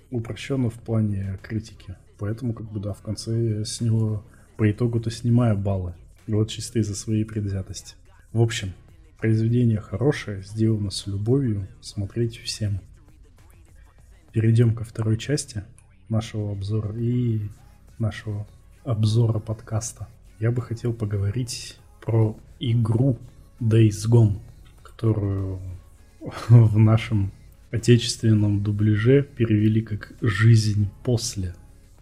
Упрощенно 0.10 0.70
в 0.70 0.76
плане 0.76 1.40
критики. 1.42 1.96
Поэтому, 2.20 2.54
как 2.54 2.72
бы, 2.72 2.80
да, 2.80 2.94
в 2.94 3.02
конце 3.02 3.58
я 3.58 3.66
с 3.66 3.82
него 3.82 4.26
по 4.56 4.72
итогу-то 4.72 5.10
снимаю 5.12 5.58
баллы. 5.58 5.96
Вот 6.28 6.50
чисто 6.50 6.80
из-за 6.80 6.96
своей 6.96 7.26
предвзятости. 7.26 7.96
В 8.32 8.42
общем, 8.42 8.72
произведение 9.20 9.82
хорошее, 9.82 10.44
сделано 10.44 10.92
с 10.92 11.08
любовью, 11.08 11.68
смотреть 11.82 12.38
всем. 12.38 12.80
Перейдем 14.34 14.74
ко 14.74 14.84
второй 14.84 15.18
части 15.18 15.64
нашего 16.10 16.54
обзора 16.54 16.92
и 16.98 17.40
нашего 18.00 18.48
обзора 18.84 19.38
подкаста 19.38 20.08
я 20.40 20.50
бы 20.50 20.60
хотел 20.64 20.92
поговорить 20.92 21.78
про 22.02 22.36
игру 22.60 23.20
Days 23.60 24.10
Gone, 24.10 24.40
которую 24.82 25.62
в 26.50 26.80
нашем 26.80 27.32
отечественном 27.70 28.64
дубляже 28.64 29.22
перевели 29.22 29.84
как 29.84 30.14
«Жизнь 30.20 30.90
после». 31.04 31.54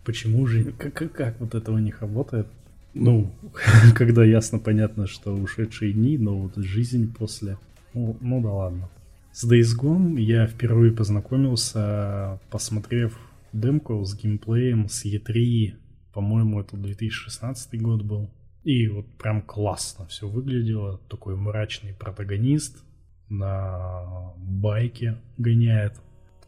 Почему 0.05 0.47
же, 0.47 0.71
как, 0.71 0.93
как, 0.93 1.11
как 1.11 1.39
вот 1.41 1.53
это 1.53 1.73
у 1.73 1.79
них 1.79 1.99
работает? 1.99 2.47
Ну, 2.93 3.29
когда 3.93 4.23
ясно 4.23 4.57
понятно, 4.57 5.05
что 5.05 5.35
ушедшие 5.35 5.91
дни, 5.91 6.17
но 6.17 6.39
вот 6.39 6.55
жизнь 6.55 7.13
после... 7.13 7.57
Ну, 7.93 8.15
ну 8.21 8.41
да 8.41 8.51
ладно. 8.51 8.89
С 9.33 9.49
Days 9.49 9.79
Gone 9.79 10.19
я 10.19 10.45
впервые 10.45 10.91
познакомился, 10.91 12.39
посмотрев 12.49 13.17
демку 13.53 14.03
с 14.03 14.15
геймплеем 14.15 14.89
с 14.89 15.05
E3, 15.05 15.73
по-моему, 16.13 16.59
это 16.59 16.75
2016 16.75 17.81
год 17.81 18.03
был. 18.03 18.29
И 18.63 18.87
вот 18.87 19.07
прям 19.17 19.41
классно 19.41 20.05
все 20.07 20.27
выглядело. 20.27 20.99
Такой 21.09 21.35
мрачный 21.35 21.93
протагонист 21.93 22.83
на 23.29 24.33
байке 24.37 25.17
гоняет. 25.37 25.93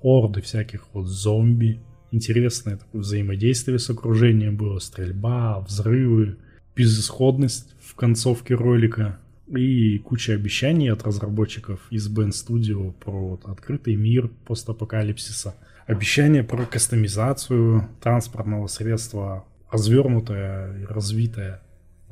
Орды 0.02 0.42
всяких 0.42 0.86
вот 0.94 1.08
зомби. 1.08 1.80
Интересное 2.12 2.78
такое 2.78 3.02
взаимодействие 3.02 3.80
с 3.80 3.90
окружением 3.90 4.58
было. 4.58 4.80
Стрельба, 4.80 5.60
взрывы, 5.62 6.38
безысходность 6.76 7.74
в 7.82 7.96
концовке 7.96 8.56
ролика. 8.56 9.20
И 9.48 10.00
куча 10.00 10.34
обещаний 10.34 10.92
от 10.92 11.04
разработчиков 11.04 11.80
из 11.90 12.10
Band 12.10 12.30
Studio 12.30 12.94
про 12.94 13.12
вот 13.12 13.46
открытый 13.46 13.96
мир 13.96 14.30
постапокалипсиса. 14.46 15.56
Обещания 15.86 16.44
про 16.44 16.66
кастомизацию 16.66 17.90
транспортного 18.02 18.68
средства, 18.68 19.46
развернутая 19.70 20.80
и 20.82 20.86
развитая 20.86 21.62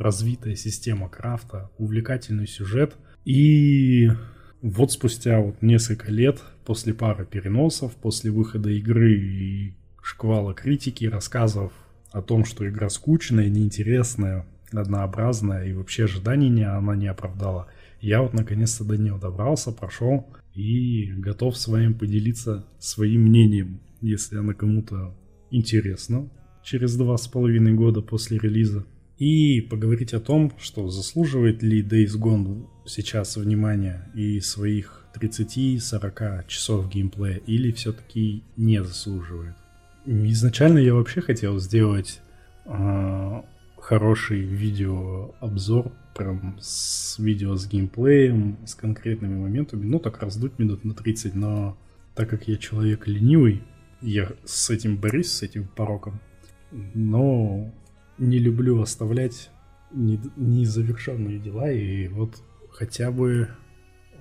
развитая 0.01 0.55
система 0.55 1.09
крафта, 1.09 1.69
увлекательный 1.77 2.47
сюжет. 2.47 2.95
И 3.23 4.09
вот 4.61 4.91
спустя 4.91 5.39
вот 5.39 5.61
несколько 5.61 6.11
лет, 6.11 6.41
после 6.65 6.93
пары 6.93 7.25
переносов, 7.25 7.95
после 7.95 8.31
выхода 8.31 8.69
игры 8.69 9.13
и 9.13 9.75
шквала 10.01 10.53
критики, 10.53 11.05
рассказов 11.05 11.71
о 12.11 12.21
том, 12.21 12.45
что 12.45 12.67
игра 12.67 12.89
скучная, 12.89 13.49
неинтересная, 13.49 14.45
однообразная 14.73 15.65
и 15.65 15.73
вообще 15.73 16.05
ожиданий 16.05 16.49
не, 16.49 16.63
она 16.63 16.95
не 16.95 17.07
оправдала, 17.07 17.67
я 17.99 18.21
вот 18.21 18.33
наконец-то 18.33 18.83
до 18.83 18.97
нее 18.97 19.17
добрался, 19.21 19.71
прошел 19.71 20.27
и 20.53 21.11
готов 21.17 21.57
с 21.57 21.67
вами 21.67 21.93
поделиться 21.93 22.65
своим 22.79 23.21
мнением, 23.23 23.81
если 24.01 24.37
она 24.37 24.53
кому-то 24.53 25.15
интересна 25.51 26.29
через 26.63 26.95
два 26.95 27.17
с 27.17 27.27
половиной 27.27 27.73
года 27.73 28.01
после 28.01 28.37
релиза 28.37 28.85
и 29.17 29.61
поговорить 29.61 30.13
о 30.13 30.19
том, 30.19 30.51
что 30.59 30.89
заслуживает 30.89 31.61
ли 31.61 31.83
Days 31.83 32.17
Gone 32.19 32.65
сейчас 32.87 33.37
внимания 33.37 34.09
и 34.15 34.39
своих 34.39 35.05
30-40 35.15 36.47
часов 36.47 36.89
геймплея 36.89 37.37
или 37.45 37.71
все-таки 37.71 38.43
не 38.57 38.83
заслуживает. 38.83 39.55
Изначально 40.05 40.79
я 40.79 40.95
вообще 40.95 41.21
хотел 41.21 41.59
сделать 41.59 42.19
э, 42.65 43.41
хороший 43.81 44.41
видеообзор, 44.41 45.91
прям 46.15 46.57
с 46.61 47.17
видео 47.19 47.55
с 47.55 47.67
геймплеем, 47.67 48.57
с 48.65 48.75
конкретными 48.75 49.37
моментами, 49.37 49.85
ну 49.85 49.99
так 49.99 50.21
раздуть 50.21 50.59
минут 50.59 50.85
на 50.85 50.93
30, 50.93 51.35
но 51.35 51.77
так 52.15 52.29
как 52.29 52.47
я 52.47 52.57
человек 52.57 53.07
ленивый, 53.07 53.63
я 54.01 54.31
с 54.45 54.69
этим 54.69 54.97
борюсь, 54.97 55.31
с 55.31 55.41
этим 55.41 55.67
пороком, 55.67 56.19
но 56.71 57.73
не 58.17 58.39
люблю 58.39 58.81
оставлять 58.81 59.49
незавершенные 59.91 61.39
дела, 61.39 61.71
и 61.71 62.07
вот 62.07 62.41
хотя 62.69 63.11
бы 63.11 63.49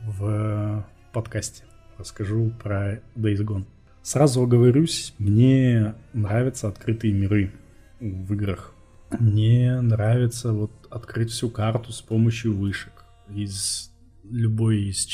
в 0.04 0.86
подкасте 1.12 1.64
расскажу 1.98 2.52
про 2.62 3.02
Days 3.14 3.44
Gone. 3.44 3.66
Сразу 4.02 4.42
оговорюсь, 4.42 5.14
мне 5.18 5.94
нравятся 6.14 6.68
открытые 6.68 7.12
миры 7.12 7.52
в 8.00 8.32
играх. 8.32 8.74
Мне 9.18 9.80
нравится 9.80 10.52
вот 10.52 10.86
открыть 10.90 11.30
всю 11.30 11.50
карту 11.50 11.92
с 11.92 12.00
помощью 12.00 12.56
вышек 12.56 13.04
из 13.34 13.90
любой 14.30 14.84
из 14.84 15.06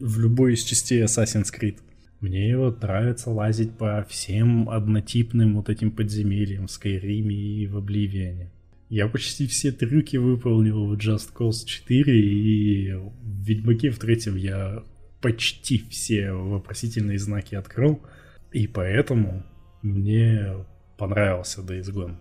в 0.00 0.20
любой 0.20 0.54
из 0.54 0.62
частей 0.62 1.02
Assassin's 1.02 1.48
Creed. 1.52 1.78
Мне 2.20 2.56
вот 2.56 2.82
нравится 2.82 3.30
лазить 3.30 3.76
по 3.76 4.06
всем 4.08 4.68
однотипным 4.68 5.56
вот 5.56 5.68
этим 5.68 5.90
подземельям 5.90 6.66
в 6.66 6.70
Скайриме 6.70 7.34
и 7.34 7.66
в 7.66 7.76
Обливиане. 7.76 8.52
Я 8.90 9.08
почти 9.08 9.46
все 9.46 9.72
трюки 9.72 10.16
выполнил 10.16 10.86
в 10.86 10.94
Just 10.94 11.32
Cause 11.34 11.64
4 11.64 12.20
и 12.20 12.92
в 12.92 13.12
Ведьмаке 13.22 13.90
в 13.90 13.98
третьем 13.98 14.36
я 14.36 14.82
почти 15.20 15.78
все 15.88 16.32
вопросительные 16.32 17.18
знаки 17.18 17.54
открыл. 17.54 18.00
И 18.52 18.66
поэтому 18.66 19.44
мне 19.82 20.66
понравился 20.98 21.62
Days 21.62 21.90
Gone. 21.92 22.16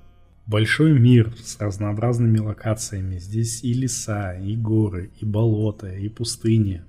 Большой 0.49 0.99
мир 0.99 1.31
с 1.43 1.59
разнообразными 1.59 2.39
локациями. 2.39 3.19
Здесь 3.19 3.63
и 3.63 3.71
леса, 3.71 4.33
и 4.33 4.55
горы, 4.55 5.11
и 5.19 5.23
болота, 5.23 5.95
и 5.95 6.09
пустыни. 6.09 6.81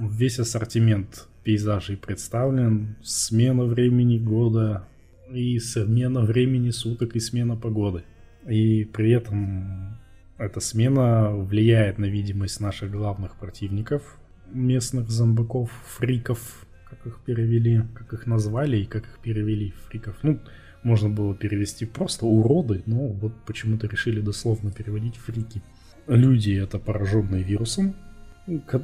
Весь 0.00 0.40
ассортимент 0.40 1.28
пейзажей 1.44 1.96
представлен, 1.96 2.96
смена 3.04 3.66
времени 3.66 4.18
года 4.18 4.88
и 5.32 5.60
смена 5.60 6.22
времени 6.22 6.70
суток 6.70 7.14
и 7.14 7.20
смена 7.20 7.54
погоды. 7.54 8.02
И 8.48 8.84
при 8.86 9.12
этом 9.12 10.00
эта 10.36 10.58
смена 10.58 11.30
влияет 11.30 11.98
на 11.98 12.06
видимость 12.06 12.58
наших 12.58 12.90
главных 12.90 13.36
противников, 13.36 14.18
местных 14.52 15.08
зомбаков, 15.08 15.70
фриков, 15.86 16.66
как 16.90 17.06
их 17.06 17.20
перевели, 17.24 17.82
как 17.94 18.12
их 18.12 18.26
назвали 18.26 18.78
и 18.78 18.86
как 18.86 19.04
их 19.04 19.20
перевели, 19.22 19.72
фриков. 19.86 20.16
Ну, 20.24 20.40
можно 20.82 21.08
было 21.08 21.34
перевести 21.34 21.86
просто 21.86 22.26
уроды, 22.26 22.82
но 22.86 23.08
вот 23.08 23.32
почему-то 23.46 23.86
решили 23.86 24.20
дословно 24.20 24.70
переводить 24.70 25.16
фрики. 25.16 25.62
Люди 26.06 26.52
это 26.52 26.78
пораженные 26.78 27.42
вирусом, 27.42 27.94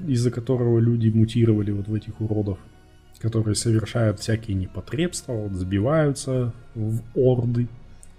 из-за 0.07 0.31
которого 0.31 0.79
люди 0.79 1.09
мутировали 1.09 1.71
вот 1.71 1.89
в 1.89 1.95
этих 1.95 2.21
уродов, 2.21 2.59
которые 3.21 3.55
совершают 3.55 4.21
всякие 4.21 4.57
непотребства, 4.57 5.33
вот 5.33 5.53
сбиваются 5.53 6.53
в 6.75 7.01
орды, 7.15 7.69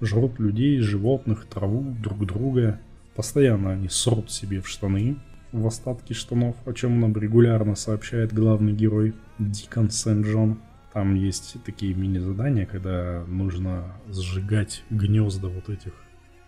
жрут 0.01 0.39
людей, 0.39 0.79
животных, 0.79 1.45
траву, 1.45 1.95
друг 2.01 2.25
друга. 2.25 2.79
Постоянно 3.15 3.71
они 3.71 3.87
срут 3.89 4.31
себе 4.31 4.61
в 4.61 4.67
штаны, 4.67 5.17
в 5.51 5.65
остатки 5.67 6.13
штанов, 6.13 6.55
о 6.65 6.73
чем 6.73 6.99
нам 6.99 7.15
регулярно 7.15 7.75
сообщает 7.75 8.33
главный 8.33 8.73
герой 8.73 9.13
Дикон 9.39 9.89
Сент-Джон. 9.89 10.57
Там 10.95 11.13
есть 11.15 11.57
такие 11.65 11.93
мини-задания, 11.93 12.65
когда 12.65 13.25
нужно 13.27 13.97
сжигать 14.07 14.81
гнезда 14.89 15.49
вот 15.49 15.67
этих 15.67 15.91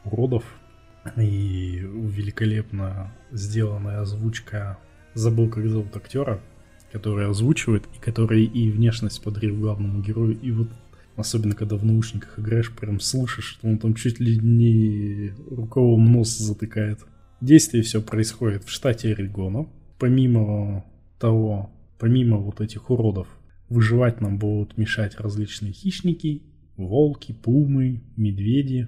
уродов. 0.05 0.45
И 1.17 1.81
великолепно 1.83 3.13
сделанная 3.29 3.99
озвучка 3.99 4.77
забыл, 5.13 5.49
как 5.49 5.67
зовут 5.67 5.93
актера, 5.97 6.39
который 6.93 7.27
озвучивает, 7.27 7.89
и 7.93 7.99
который 7.99 8.45
и 8.45 8.71
внешность 8.71 9.21
подарил 9.21 9.57
главному 9.57 10.01
герою, 10.01 10.39
и 10.39 10.51
вот 10.51 10.69
особенно 11.17 11.53
когда 11.53 11.75
в 11.75 11.83
наушниках 11.83 12.39
играешь, 12.39 12.71
прям 12.71 13.01
слышишь, 13.01 13.43
что 13.43 13.67
он 13.67 13.79
там 13.79 13.95
чуть 13.95 14.21
ли 14.21 14.39
не 14.39 15.33
рукавом 15.51 16.05
нос 16.09 16.37
затыкает. 16.37 16.99
Действие 17.41 17.83
все 17.83 18.01
происходит 18.01 18.63
в 18.63 18.69
штате 18.69 19.11
Орегона. 19.11 19.67
Помимо 19.99 20.85
того, 21.19 21.69
помимо 21.99 22.37
вот 22.37 22.61
этих 22.61 22.89
уродов, 22.89 23.27
выживать 23.69 24.21
нам 24.21 24.37
будут 24.37 24.77
мешать 24.77 25.19
различные 25.19 25.73
хищники, 25.73 26.43
волки, 26.75 27.33
пумы, 27.33 28.01
медведи. 28.15 28.87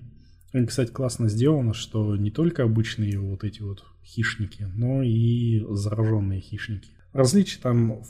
И, 0.54 0.66
кстати, 0.66 0.92
классно 0.92 1.30
сделано, 1.30 1.74
что 1.74 2.16
не 2.16 2.32
только 2.32 2.64
обычные 2.64 3.20
вот 3.20 3.44
эти 3.44 3.62
вот 3.62 3.84
хищники, 4.04 4.68
но 4.76 5.04
и 5.04 5.64
зараженные 5.70 6.42
хищники. 6.42 6.90
Различий 7.14 7.60
там, 7.62 8.02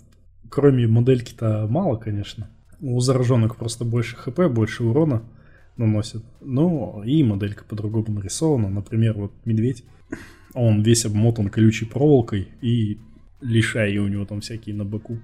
кроме 0.50 0.88
модельки-то, 0.88 1.68
мало, 1.70 1.98
конечно. 1.98 2.50
У 2.80 3.00
зараженных 3.00 3.58
просто 3.58 3.84
больше 3.84 4.16
хп, 4.16 4.40
больше 4.50 4.84
урона 4.84 5.24
наносит. 5.76 6.24
Но 6.42 7.04
и 7.06 7.24
моделька 7.24 7.64
по-другому 7.66 8.20
нарисована. 8.20 8.70
Например, 8.70 9.14
вот 9.18 9.34
медведь, 9.46 9.84
он 10.54 10.82
весь 10.82 11.06
обмотан 11.06 11.50
колючей 11.50 11.86
проволокой 11.86 12.48
и 12.62 13.00
лишаи 13.42 13.98
у 13.98 14.08
него 14.08 14.26
там 14.26 14.42
всякие 14.42 14.76
на 14.76 14.86
боку. 14.86 15.20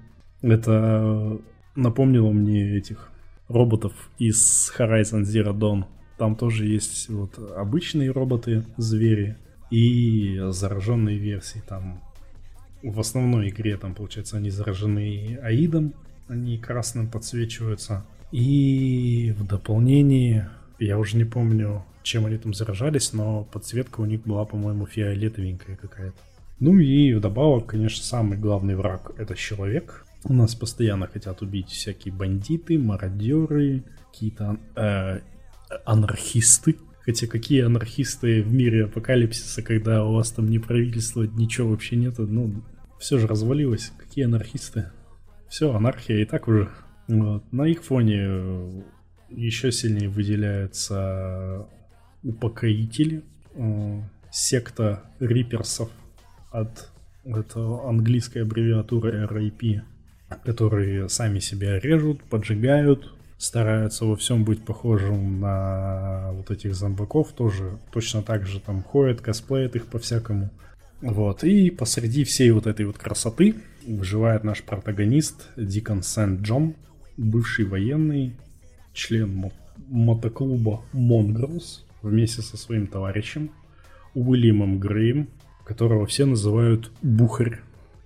Это 0.45 1.39
напомнило 1.75 2.29
мне 2.29 2.77
этих 2.77 3.09
роботов 3.47 3.93
из 4.19 4.71
Horizon 4.77 5.23
Zero 5.23 5.57
Dawn. 5.57 5.85
Там 6.19 6.35
тоже 6.35 6.67
есть 6.67 7.09
вот 7.09 7.39
обычные 7.57 8.11
роботы, 8.11 8.63
звери, 8.77 9.37
и 9.71 10.39
зараженные 10.49 11.17
версии. 11.17 11.63
Там 11.67 12.03
в 12.83 12.99
основной 12.99 13.49
игре, 13.49 13.75
там, 13.77 13.95
получается, 13.95 14.37
они 14.37 14.51
заражены 14.51 15.39
аидом, 15.41 15.95
они 16.27 16.59
красным 16.59 17.09
подсвечиваются. 17.09 18.05
И 18.31 19.33
в 19.37 19.47
дополнении, 19.47 20.45
я 20.77 20.99
уже 20.99 21.17
не 21.17 21.25
помню, 21.25 21.83
чем 22.03 22.27
они 22.27 22.37
там 22.37 22.53
заражались, 22.53 23.13
но 23.13 23.45
подсветка 23.45 24.01
у 24.01 24.05
них 24.05 24.21
была, 24.21 24.45
по-моему, 24.45 24.85
фиолетовенькая 24.85 25.75
какая-то. 25.75 26.17
Ну 26.59 26.77
и 26.77 27.13
вдобавок, 27.13 27.65
конечно, 27.65 28.03
самый 28.03 28.37
главный 28.37 28.75
враг 28.75 29.11
это 29.17 29.35
человек. 29.35 30.04
У 30.27 30.33
нас 30.33 30.55
постоянно 30.55 31.07
хотят 31.07 31.43
убить 31.43 31.69
всякие 31.69 32.11
бандиты, 32.11 32.79
мародеры, 32.79 33.83
какие-то 34.11 34.57
э, 34.75 35.19
анархисты. 35.85 36.77
Хотя 37.01 37.27
какие 37.27 37.61
анархисты 37.61 38.41
в 38.41 38.51
мире 38.51 38.85
апокалипсиса, 38.85 39.61
когда 39.61 40.03
у 40.03 40.15
вас 40.15 40.31
там 40.31 40.49
ни 40.49 40.57
правительства, 40.57 41.21
ничего 41.23 41.69
вообще 41.69 41.95
нет, 41.95 42.17
ну, 42.17 42.63
все 42.99 43.19
же 43.19 43.27
развалилось. 43.27 43.91
Какие 43.99 44.25
анархисты? 44.25 44.89
Все, 45.47 45.71
анархия 45.71 46.17
и 46.17 46.25
так 46.25 46.47
уже. 46.47 46.69
Вот. 47.07 47.43
На 47.53 47.67
их 47.67 47.83
фоне 47.83 48.17
э, 48.19 48.81
еще 49.29 49.71
сильнее 49.71 50.09
выделяются 50.09 51.67
упокоители, 52.23 53.23
э, 53.53 54.01
секта 54.31 55.03
риперсов 55.19 55.91
от 56.49 56.89
это 57.23 57.87
английской 57.87 58.39
аббревиатуры 58.39 59.23
RIP, 59.25 59.81
которые 60.43 61.09
сами 61.09 61.39
себя 61.39 61.79
режут, 61.79 62.23
поджигают, 62.23 63.13
стараются 63.37 64.05
во 64.05 64.15
всем 64.15 64.43
быть 64.43 64.63
похожим 64.63 65.39
на 65.39 66.31
вот 66.33 66.51
этих 66.51 66.75
зомбаков, 66.75 67.31
тоже 67.33 67.77
точно 67.91 68.21
так 68.21 68.45
же 68.45 68.59
там 68.59 68.83
ходят, 68.83 69.21
косплеят 69.21 69.75
их 69.75 69.87
по-всякому. 69.87 70.49
Вот, 71.01 71.43
и 71.43 71.69
посреди 71.69 72.23
всей 72.23 72.51
вот 72.51 72.67
этой 72.67 72.85
вот 72.85 72.97
красоты 72.97 73.55
выживает 73.85 74.43
наш 74.43 74.63
протагонист 74.63 75.49
Дикон 75.57 76.01
Сент-Джон, 76.01 76.75
бывший 77.17 77.65
военный, 77.65 78.35
член 78.93 79.33
мо- 79.35 79.51
мотоклуба 79.87 80.81
Mongrels, 80.93 81.85
вместе 82.01 82.41
со 82.41 82.57
своим 82.57 82.87
товарищем 82.87 83.51
Уильямом 84.13 84.79
Греем, 84.79 85.27
которого 85.65 86.05
все 86.05 86.25
называют 86.25 86.91
Бухарь. 87.01 87.59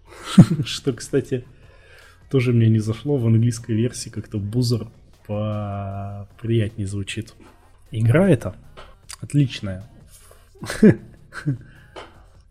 Что, 0.65 0.93
кстати, 0.93 1.45
тоже 2.29 2.53
мне 2.53 2.69
не 2.69 2.79
зашло. 2.79 3.17
В 3.17 3.27
английской 3.27 3.75
версии 3.75 4.09
как-то 4.09 4.37
Boozer 4.37 4.87
приятнее 5.27 6.87
звучит. 6.87 7.33
Игра 7.91 8.29
эта 8.29 8.55
отличная. 9.21 9.83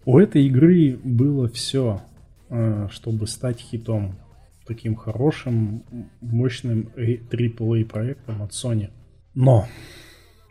У 0.04 0.18
этой 0.18 0.46
игры 0.46 0.98
было 1.04 1.48
все, 1.48 2.00
э, 2.48 2.88
чтобы 2.90 3.26
стать 3.26 3.60
хитом. 3.60 4.18
Таким 4.66 4.94
хорошим, 4.96 5.82
мощным 6.20 6.90
AAA 6.96 7.84
проектом 7.84 8.42
от 8.42 8.52
Sony. 8.52 8.90
Но 9.34 9.66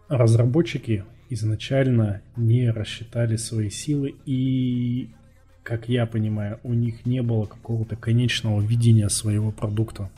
разработчики 0.07 1.05
изначально 1.29 2.21
не 2.35 2.69
рассчитали 2.69 3.35
свои 3.35 3.69
силы 3.69 4.15
и, 4.25 5.09
как 5.67 5.89
я 5.89 6.05
понимаю, 6.05 6.61
у 6.63 6.73
них 6.73 7.05
не 7.05 7.21
было 7.21 7.45
какого-то 7.45 7.97
конечного 7.97 8.61
видения 8.61 9.09
своего 9.09 9.51
продукта. 9.51 10.09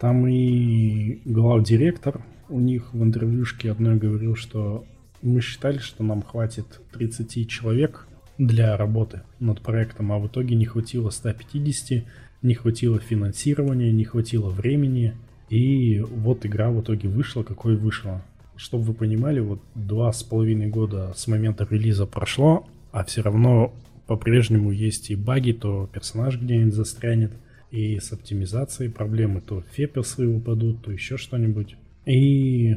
Там 0.00 0.26
и 0.26 1.20
главдиректор 1.24 2.20
у 2.48 2.58
них 2.58 2.92
в 2.92 3.00
интервьюшке 3.04 3.70
одной 3.70 3.98
говорил, 3.98 4.34
что 4.34 4.84
мы 5.22 5.40
считали, 5.42 5.78
что 5.78 6.02
нам 6.02 6.22
хватит 6.22 6.80
30 6.92 7.48
человек 7.48 8.08
для 8.36 8.76
работы 8.76 9.22
над 9.38 9.60
проектом, 9.60 10.10
а 10.10 10.18
в 10.18 10.26
итоге 10.26 10.56
не 10.56 10.64
хватило 10.64 11.10
150, 11.10 12.04
не 12.42 12.54
хватило 12.54 12.98
финансирования, 12.98 13.92
не 13.92 14.02
хватило 14.02 14.50
времени, 14.50 15.14
и 15.50 16.00
вот 16.00 16.44
игра 16.44 16.68
в 16.72 16.80
итоге 16.80 17.08
вышла, 17.08 17.44
какой 17.44 17.76
вышла 17.76 18.22
чтобы 18.54 18.84
вы 18.84 18.94
понимали, 18.94 19.40
вот 19.40 19.60
два 19.74 20.12
с 20.12 20.22
половиной 20.22 20.68
года 20.68 21.12
с 21.16 21.26
момента 21.26 21.66
релиза 21.68 22.06
прошло, 22.06 22.66
а 22.92 23.02
все 23.02 23.22
равно 23.22 23.72
по-прежнему 24.06 24.70
есть 24.70 25.10
и 25.10 25.16
баги, 25.16 25.52
то 25.52 25.88
персонаж 25.92 26.40
где-нибудь 26.40 26.74
застрянет, 26.74 27.32
и 27.72 27.98
с 27.98 28.12
оптимизацией 28.12 28.90
проблемы, 28.90 29.40
то 29.40 29.64
фепелсы 29.72 30.26
упадут, 30.26 30.82
то 30.82 30.92
еще 30.92 31.16
что-нибудь. 31.16 31.76
И 32.04 32.76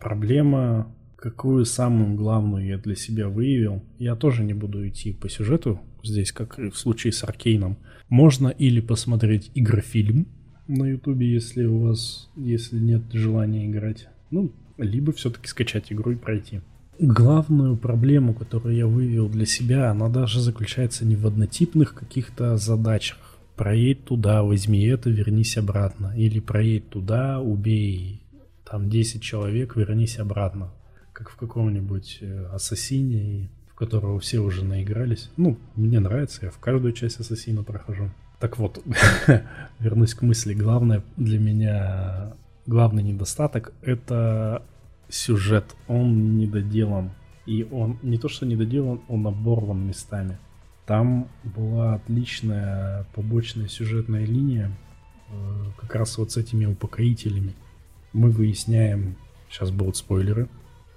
проблема, 0.00 0.90
какую 1.16 1.66
самую 1.66 2.16
главную 2.16 2.66
я 2.66 2.78
для 2.78 2.96
себя 2.96 3.28
выявил, 3.28 3.82
я 3.98 4.16
тоже 4.16 4.42
не 4.42 4.54
буду 4.54 4.88
идти 4.88 5.12
по 5.12 5.28
сюжету 5.28 5.78
здесь, 6.02 6.32
как 6.32 6.58
и 6.58 6.70
в 6.70 6.78
случае 6.78 7.12
с 7.12 7.22
Аркейном. 7.22 7.76
Можно 8.08 8.48
или 8.48 8.80
посмотреть 8.80 9.50
игрофильм 9.54 10.26
на 10.66 10.86
ютубе, 10.86 11.30
если 11.30 11.66
у 11.66 11.80
вас, 11.80 12.30
если 12.34 12.78
нет 12.78 13.02
желания 13.12 13.66
играть. 13.66 14.08
Ну, 14.30 14.52
либо 14.78 15.12
все-таки 15.12 15.48
скачать 15.48 15.92
игру 15.92 16.12
и 16.12 16.16
пройти. 16.16 16.62
Главную 17.02 17.78
проблему, 17.78 18.34
которую 18.34 18.76
я 18.76 18.86
вывел 18.86 19.30
для 19.30 19.46
себя, 19.46 19.90
она 19.90 20.10
даже 20.10 20.38
заключается 20.38 21.06
не 21.06 21.16
в 21.16 21.26
однотипных 21.26 21.94
каких-то 21.94 22.58
задачах. 22.58 23.16
Проедь 23.56 24.04
туда, 24.04 24.42
возьми 24.42 24.84
это, 24.84 25.08
вернись 25.08 25.56
обратно. 25.56 26.12
Или 26.14 26.40
проедь 26.40 26.90
туда, 26.90 27.40
убей 27.40 28.22
там 28.70 28.90
10 28.90 29.22
человек, 29.22 29.76
вернись 29.76 30.18
обратно. 30.18 30.74
Как 31.14 31.30
в 31.30 31.36
каком-нибудь 31.36 32.18
э, 32.20 32.46
Ассасине, 32.52 33.48
в 33.70 33.76
которого 33.76 34.20
все 34.20 34.40
уже 34.40 34.62
наигрались. 34.62 35.30
Ну, 35.38 35.56
мне 35.76 36.00
нравится, 36.00 36.44
я 36.44 36.50
в 36.50 36.58
каждую 36.58 36.92
часть 36.92 37.18
Ассасина 37.18 37.62
прохожу. 37.62 38.10
Так 38.40 38.58
вот, 38.58 38.84
вернусь 39.78 40.12
к 40.12 40.20
мысли. 40.20 40.52
Главное 40.52 41.02
для 41.16 41.38
меня 41.38 42.34
главный 42.66 43.02
недостаток— 43.02 43.72
это 43.80 44.62
сюжет. 45.10 45.76
Он 45.88 46.38
недоделан. 46.38 47.10
И 47.46 47.66
он 47.70 47.98
не 48.02 48.18
то 48.18 48.28
что 48.28 48.46
недоделан, 48.46 49.00
он 49.08 49.26
оборван 49.26 49.86
местами. 49.86 50.38
Там 50.86 51.28
была 51.44 51.94
отличная 51.94 53.06
побочная 53.14 53.68
сюжетная 53.68 54.24
линия, 54.24 54.70
э, 55.28 55.32
как 55.78 55.94
раз 55.94 56.18
вот 56.18 56.32
с 56.32 56.36
этими 56.36 56.66
упокоителями. 56.66 57.54
Мы 58.12 58.30
выясняем, 58.30 59.16
сейчас 59.48 59.70
будут 59.70 59.96
спойлеры, 59.96 60.48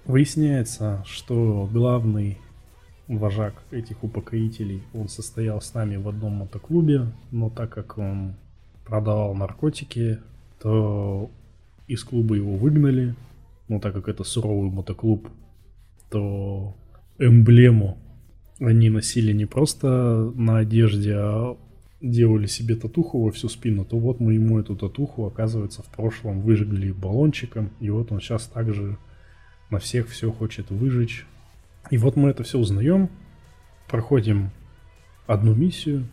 выясняется, 0.04 1.04
что 1.06 1.68
главный 1.72 2.38
вожак 3.08 3.54
этих 3.70 4.02
упокоителей, 4.02 4.82
он 4.92 5.08
состоял 5.08 5.60
с 5.60 5.74
нами 5.74 5.96
в 5.96 6.08
одном 6.08 6.34
мотоклубе, 6.34 7.12
но 7.30 7.50
так 7.50 7.70
как 7.70 7.98
он 7.98 8.34
продавал 8.84 9.34
наркотики, 9.34 10.18
то 10.60 11.30
из 11.86 12.02
клуба 12.04 12.34
его 12.34 12.56
выгнали, 12.56 13.14
но 13.68 13.80
так 13.80 13.94
как 13.94 14.08
это 14.08 14.24
суровый 14.24 14.70
мотоклуб, 14.70 15.28
то 16.10 16.76
эмблему 17.18 17.98
они 18.60 18.88
носили 18.90 19.32
не 19.32 19.46
просто 19.46 20.32
на 20.34 20.58
одежде, 20.58 21.14
а 21.16 21.56
делали 22.00 22.46
себе 22.46 22.76
татуху 22.76 23.24
во 23.24 23.30
всю 23.30 23.48
спину, 23.48 23.84
то 23.84 23.98
вот 23.98 24.20
мы 24.20 24.34
ему 24.34 24.58
эту 24.58 24.76
татуху, 24.76 25.26
оказывается, 25.26 25.82
в 25.82 25.86
прошлом 25.86 26.40
выжгли 26.42 26.92
баллончиком, 26.92 27.70
и 27.80 27.90
вот 27.90 28.12
он 28.12 28.20
сейчас 28.20 28.46
также 28.46 28.98
на 29.70 29.78
всех 29.78 30.08
все 30.08 30.30
хочет 30.30 30.70
выжечь. 30.70 31.26
И 31.90 31.96
вот 31.96 32.16
мы 32.16 32.30
это 32.30 32.42
все 32.42 32.58
узнаем, 32.58 33.08
проходим 33.88 34.50
одну 35.26 35.54
миссию, 35.54 36.06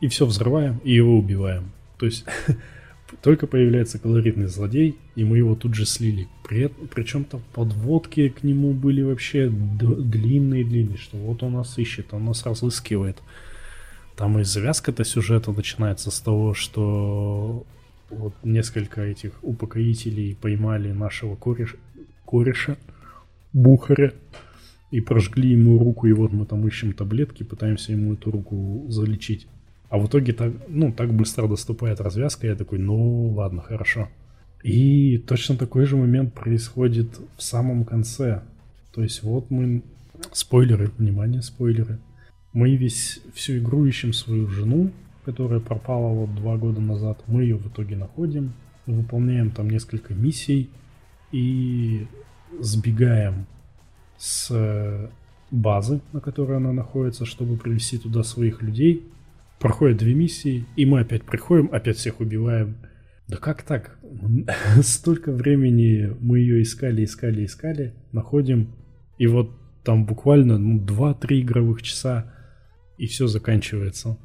и 0.00 0.08
все 0.08 0.26
взрываем, 0.26 0.78
и 0.84 0.92
его 0.92 1.18
убиваем. 1.18 1.72
То 1.98 2.06
есть 2.06 2.24
Только 3.20 3.46
появляется 3.46 3.98
колоритный 3.98 4.46
злодей, 4.46 4.96
и 5.14 5.24
мы 5.24 5.38
его 5.38 5.54
тут 5.54 5.74
же 5.74 5.86
слили. 5.86 6.28
При, 6.48 6.68
причем 6.92 7.24
там 7.24 7.42
подводки 7.52 8.28
к 8.30 8.42
нему 8.42 8.72
были 8.72 9.02
вообще 9.02 9.48
длинные-длинные, 9.48 10.96
что 10.96 11.16
вот 11.18 11.42
он 11.42 11.52
нас 11.52 11.78
ищет, 11.78 12.12
он 12.12 12.24
нас 12.24 12.44
разыскивает. 12.44 13.18
Там 14.16 14.38
и 14.38 14.44
завязка-то 14.44 15.04
сюжета 15.04 15.52
начинается 15.52 16.10
с 16.10 16.20
того, 16.20 16.54
что 16.54 17.66
вот 18.10 18.34
несколько 18.42 19.02
этих 19.02 19.32
упокоителей 19.42 20.36
поймали 20.40 20.92
нашего 20.92 21.36
кореш... 21.36 21.76
кореша, 22.26 22.76
бухаря, 23.52 24.12
и 24.90 25.00
прожгли 25.00 25.50
ему 25.52 25.78
руку, 25.78 26.06
и 26.06 26.12
вот 26.12 26.32
мы 26.32 26.44
там 26.44 26.66
ищем 26.68 26.92
таблетки, 26.92 27.42
пытаемся 27.42 27.92
ему 27.92 28.12
эту 28.12 28.30
руку 28.30 28.86
залечить. 28.90 29.46
А 29.92 29.98
в 29.98 30.06
итоге 30.06 30.32
так, 30.32 30.54
ну, 30.68 30.90
так 30.90 31.12
быстро 31.12 31.46
доступает 31.46 32.00
развязка, 32.00 32.46
я 32.46 32.56
такой, 32.56 32.78
ну 32.78 33.28
ладно, 33.28 33.60
хорошо. 33.60 34.08
И 34.62 35.18
точно 35.18 35.58
такой 35.58 35.84
же 35.84 35.98
момент 35.98 36.32
происходит 36.32 37.20
в 37.36 37.42
самом 37.42 37.84
конце. 37.84 38.40
То 38.94 39.02
есть 39.02 39.22
вот 39.22 39.50
мы... 39.50 39.82
Спойлеры, 40.32 40.90
внимание, 40.96 41.42
спойлеры. 41.42 41.98
Мы 42.54 42.74
весь 42.74 43.20
всю 43.34 43.58
игру 43.58 43.84
ищем 43.84 44.14
свою 44.14 44.48
жену, 44.48 44.90
которая 45.26 45.60
пропала 45.60 46.08
вот 46.08 46.34
два 46.36 46.56
года 46.56 46.80
назад. 46.80 47.22
Мы 47.26 47.42
ее 47.42 47.56
в 47.58 47.68
итоге 47.68 47.94
находим, 47.94 48.54
выполняем 48.86 49.50
там 49.50 49.68
несколько 49.68 50.14
миссий 50.14 50.70
и 51.32 52.06
сбегаем 52.58 53.44
с 54.16 55.10
базы, 55.50 56.00
на 56.14 56.20
которой 56.20 56.56
она 56.56 56.72
находится, 56.72 57.26
чтобы 57.26 57.58
привести 57.58 57.98
туда 57.98 58.22
своих 58.22 58.62
людей. 58.62 59.04
Проходят 59.62 59.98
две 59.98 60.12
миссии, 60.12 60.66
и 60.74 60.84
мы 60.84 60.98
опять 60.98 61.22
приходим, 61.22 61.68
опять 61.70 61.96
всех 61.96 62.18
убиваем. 62.18 62.78
Да 63.28 63.36
как 63.36 63.62
так? 63.62 63.96
Столько 64.82 65.30
времени 65.30 66.16
мы 66.18 66.40
ее 66.40 66.62
искали, 66.62 67.04
искали, 67.04 67.44
искали, 67.44 67.94
находим, 68.10 68.74
и 69.18 69.28
вот 69.28 69.52
там 69.84 70.04
буквально 70.04 70.58
ну, 70.58 70.84
2-3 70.84 71.42
игровых 71.42 71.80
часа, 71.82 72.34
и 72.98 73.06
все 73.06 73.28
заканчивается. 73.28 74.18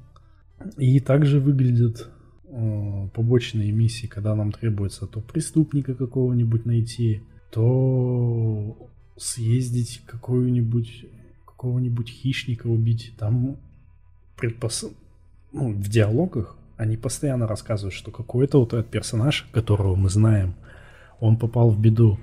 И 0.76 1.00
также 1.00 1.40
выглядят 1.40 2.10
э, 2.50 3.10
побочные 3.14 3.72
миссии, 3.72 4.08
когда 4.08 4.34
нам 4.34 4.52
требуется 4.52 5.06
то 5.06 5.22
преступника 5.22 5.94
какого-нибудь 5.94 6.66
найти, 6.66 7.22
то 7.52 8.90
съездить 9.18 10.02
какую-нибудь 10.08 11.06
какого-нибудь 11.46 12.10
хищника 12.10 12.66
убить. 12.66 13.14
Там 13.20 13.58
предпос... 14.36 14.86
ну, 15.52 15.72
в 15.72 15.88
диалогах 15.88 16.56
они 16.78 16.98
постоянно 16.98 17.48
рассказывают, 17.48 17.94
что 17.94 18.12
какой-то 18.12 18.60
вот 18.60 18.74
этот 18.74 18.90
персонаж, 18.90 19.48
которого 19.52 19.96
мы 19.96 20.10
знаем, 20.10 20.56
он 21.20 21.38
попал 21.38 21.70
в 21.70 21.80
беду. 21.80 22.20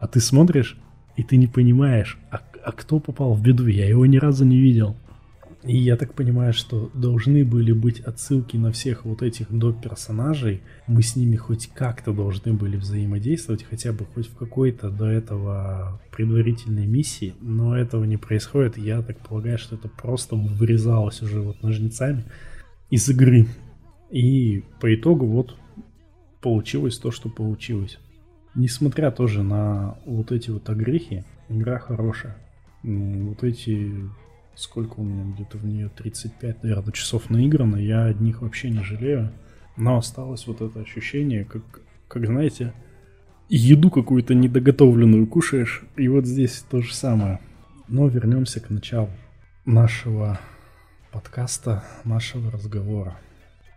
А 0.00 0.08
ты 0.08 0.20
смотришь, 0.20 0.76
и 1.16 1.22
ты 1.22 1.36
не 1.36 1.46
понимаешь, 1.46 2.18
а, 2.30 2.40
а 2.64 2.72
кто 2.72 2.98
попал 2.98 3.34
в 3.34 3.42
беду? 3.42 3.66
Я 3.66 3.88
его 3.88 4.04
ни 4.06 4.16
разу 4.16 4.44
не 4.44 4.58
видел. 4.58 4.96
И 5.62 5.76
я 5.76 5.96
так 5.96 6.14
понимаю, 6.14 6.52
что 6.52 6.90
должны 6.92 7.44
были 7.44 7.70
быть 7.70 8.00
отсылки 8.00 8.56
на 8.56 8.72
всех 8.72 9.04
вот 9.04 9.22
этих 9.22 9.48
доп. 9.48 9.80
персонажей. 9.80 10.60
Мы 10.88 11.02
с 11.02 11.14
ними 11.14 11.36
хоть 11.36 11.68
как-то 11.68 12.12
должны 12.12 12.52
были 12.52 12.76
взаимодействовать, 12.76 13.62
хотя 13.62 13.92
бы 13.92 14.04
хоть 14.04 14.26
в 14.26 14.34
какой-то 14.34 14.90
до 14.90 15.06
этого 15.06 16.00
предварительной 16.10 16.86
миссии, 16.86 17.36
но 17.40 17.76
этого 17.76 18.02
не 18.02 18.16
происходит. 18.16 18.76
Я 18.76 19.02
так 19.02 19.18
полагаю, 19.20 19.56
что 19.56 19.76
это 19.76 19.88
просто 19.88 20.34
вырезалось 20.34 21.22
уже 21.22 21.40
вот 21.40 21.62
ножницами 21.62 22.24
из 22.92 23.08
игры. 23.08 23.46
И 24.10 24.62
по 24.78 24.94
итогу 24.94 25.26
вот 25.26 25.56
получилось 26.42 26.98
то, 26.98 27.10
что 27.10 27.30
получилось. 27.30 27.98
Несмотря 28.54 29.10
тоже 29.10 29.42
на 29.42 29.96
вот 30.04 30.30
эти 30.30 30.50
вот 30.50 30.68
огрехи, 30.68 31.24
игра 31.48 31.78
хорошая. 31.78 32.36
Вот 32.82 33.42
эти 33.44 33.94
сколько 34.54 35.00
у 35.00 35.04
меня 35.04 35.32
где-то 35.32 35.56
в 35.56 35.64
нее 35.64 35.88
35, 35.88 36.62
наверное, 36.62 36.92
часов 36.92 37.30
наиграно, 37.30 37.76
я 37.76 38.04
одних 38.04 38.42
вообще 38.42 38.68
не 38.68 38.82
жалею. 38.82 39.32
Но 39.78 39.96
осталось 39.96 40.46
вот 40.46 40.60
это 40.60 40.80
ощущение, 40.80 41.46
как, 41.46 41.62
как 42.08 42.26
знаете, 42.26 42.74
еду 43.48 43.90
какую-то 43.90 44.34
недоготовленную 44.34 45.26
кушаешь, 45.26 45.82
и 45.96 46.08
вот 46.08 46.26
здесь 46.26 46.62
то 46.70 46.82
же 46.82 46.94
самое. 46.94 47.40
Но 47.88 48.06
вернемся 48.06 48.60
к 48.60 48.68
началу 48.68 49.08
нашего 49.64 50.38
подкаста, 51.12 51.84
нашего 52.04 52.50
разговора. 52.50 53.16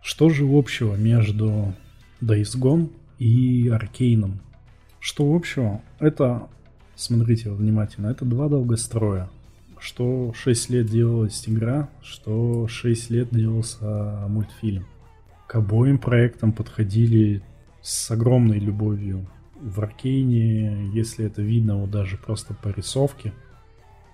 Что 0.02 0.30
же 0.30 0.46
общего 0.46 0.94
между 0.96 1.74
Days 2.20 2.56
Gone 2.58 2.90
и 3.18 3.68
Аркейном? 3.68 4.40
Что 4.98 5.34
общего? 5.34 5.82
Это, 5.98 6.48
смотрите 6.94 7.50
внимательно, 7.50 8.08
это 8.08 8.24
два 8.24 8.48
долгостроя 8.48 9.28
что 9.78 10.32
6 10.34 10.70
лет 10.70 10.86
делалась 10.86 11.48
игра, 11.48 11.88
что 12.02 12.66
6 12.66 13.10
лет 13.10 13.28
делался 13.30 14.26
мультфильм. 14.28 14.86
К 15.46 15.56
обоим 15.56 15.98
проектам 15.98 16.52
подходили 16.52 17.42
с 17.82 18.10
огромной 18.10 18.58
любовью. 18.58 19.26
В 19.60 19.80
Аркейне, 19.80 20.90
если 20.92 21.26
это 21.26 21.42
видно 21.42 21.76
вот 21.76 21.90
даже 21.90 22.16
просто 22.16 22.54
по 22.54 22.68
рисовке, 22.68 23.32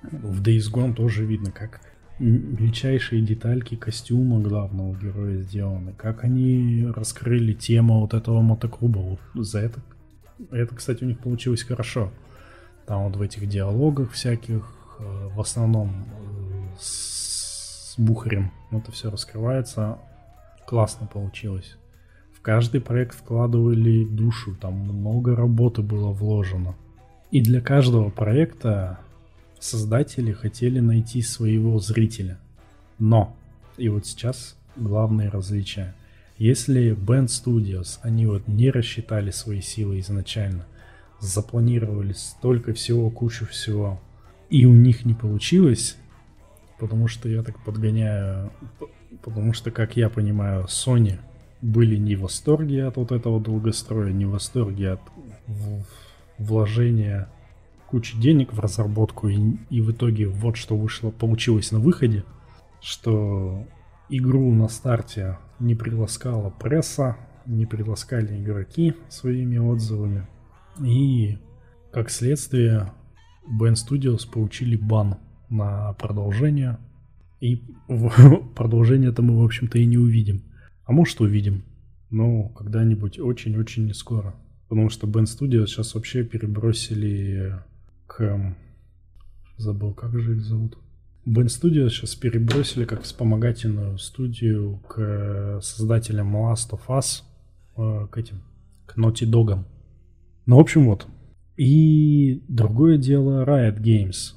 в 0.03 0.43
Days 0.43 0.71
Gone 0.73 0.95
тоже 0.95 1.25
видно, 1.25 1.51
как 1.51 1.81
мельчайшие 2.19 3.23
детальки 3.23 3.75
костюма 3.75 4.41
главного 4.41 4.95
героя 4.97 5.39
сделаны, 5.39 5.93
как 5.97 6.25
они 6.25 6.87
раскрыли 6.95 7.53
тему 7.53 8.01
вот 8.01 8.15
этого 8.15 8.41
мотоклуба. 8.41 8.99
Вот 8.99 9.47
за 9.47 9.61
это, 9.61 9.81
это, 10.51 10.75
кстати, 10.75 11.05
у 11.05 11.07
них 11.07 11.19
получилось 11.19 11.63
хорошо. 11.63 12.13
Там 12.87 13.05
вот 13.05 13.17
в 13.17 13.23
этих 13.23 13.49
диалогах 13.49 14.13
всяких 14.13 14.73
Э, 15.03 15.29
в 15.35 15.41
основном 15.41 15.91
э, 15.91 16.77
с 16.79 17.95
Бухарем 17.99 18.51
это 18.71 18.93
все 18.93 19.11
раскрывается. 19.11 19.99
Классно 20.67 21.07
получилось. 21.07 21.77
В 22.35 22.41
каждый 22.41 22.81
проект 22.81 23.15
вкладывали 23.15 24.05
душу, 24.05 24.55
там 24.55 24.75
много 24.75 25.37
работы 25.37 25.83
было 25.83 26.11
вложено. 26.11 26.75
И 27.31 27.41
для 27.41 27.61
каждого 27.61 28.11
проекта 28.11 28.99
создатели 29.63 30.33
хотели 30.33 30.81
найти 30.81 31.23
своего 31.23 31.79
зрителя. 31.79 32.39
Но, 32.99 33.37
и 33.77 33.89
вот 33.89 34.07
сейчас 34.07 34.57
главное 34.77 35.31
различие. 35.31 35.95
Если 36.37 36.97
Band 36.97 37.27
Studios, 37.27 37.99
они 38.03 38.27
вот 38.27 38.49
не 38.49 38.71
рассчитали 38.71 39.31
свои 39.31 39.61
силы 39.61 40.01
изначально, 40.01 40.67
запланировали 41.21 42.13
столько 42.13 42.73
всего, 42.73 43.09
кучу 43.11 43.47
всего, 43.47 44.01
и 44.51 44.67
у 44.67 44.73
них 44.73 45.05
не 45.05 45.15
получилось, 45.15 45.97
потому 46.81 47.07
что 47.07 47.29
я 47.29 47.45
так 47.45 47.63
подгоняю, 47.65 48.51
потому 49.23 49.53
что, 49.53 49.71
как 49.71 49.97
я 49.97 50.09
понимаю, 50.09 50.65
Sony 50.65 51.21
были 51.61 51.97
не 51.97 52.17
в 52.17 52.23
восторге 52.23 52.87
от 52.87 52.97
вот 52.97 53.13
этого 53.13 53.41
долгостроя, 53.41 54.11
не 54.11 54.25
в 54.25 54.31
восторге 54.31 54.91
от 54.93 55.01
вложения 56.39 57.29
кучи 57.93 58.19
денег 58.19 58.55
в 58.55 58.59
разработку, 58.59 59.29
и, 59.29 59.39
и 59.69 59.83
в 59.83 59.93
итоге 59.93 60.27
вот 60.27 60.57
что 60.57 60.79
вышло, 60.79 61.11
получилось 61.11 61.73
на 61.73 61.79
выходе, 61.79 62.25
что 62.81 63.67
игру 64.09 64.51
на 64.51 64.69
старте 64.69 65.39
не 65.61 65.75
приласкала 65.75 66.49
пресса, 66.49 67.19
не 67.45 67.67
приласкали 67.67 68.43
игроки 68.43 68.95
своими 69.11 69.59
отзывами, 69.59 70.27
и 70.83 71.37
как 71.93 72.09
следствие 72.09 72.91
Band 73.47 73.75
Studios 73.75 74.27
получили 74.27 74.77
бан 74.77 75.19
на 75.51 75.93
продолжение. 75.93 76.79
И 77.41 77.63
продолжение-то 78.57 79.21
мы, 79.21 79.39
в 79.39 79.45
общем-то, 79.45 79.79
и 79.79 79.85
не 79.85 79.99
увидим. 79.99 80.45
А 80.87 80.93
может, 80.93 81.21
увидим. 81.21 81.65
Но 82.09 82.49
когда-нибудь 82.49 83.19
очень-очень 83.19 83.85
не 83.85 83.93
скоро. 83.93 84.35
Потому 84.71 84.89
что 84.89 85.07
Band 85.07 85.25
Studios 85.25 85.67
сейчас 85.67 85.95
вообще 85.95 86.25
перебросили 86.25 87.63
к... 88.17 88.57
Забыл, 89.57 89.95
как 89.95 90.19
же 90.19 90.37
их 90.37 90.43
зовут? 90.43 90.79
Band 91.27 91.47
Studios 91.47 91.91
сейчас 91.91 92.15
перебросили 92.15 92.85
как 92.85 93.03
вспомогательную 93.03 93.97
студию 93.99 94.81
к 94.89 95.61
создателям 95.63 96.37
Last 96.37 96.71
of 96.71 96.81
Us, 96.89 97.23
э, 97.77 98.07
к 98.09 98.19
этим, 98.19 98.43
к 98.87 98.99
Naughty 98.99 99.31
Dog. 99.31 99.65
Ну, 100.47 100.57
в 100.57 100.61
общем, 100.61 100.87
вот, 100.87 101.07
и 101.57 102.43
другое 102.49 102.99
дело 102.99 103.45
Riot 103.45 103.81
Games. 103.81 104.35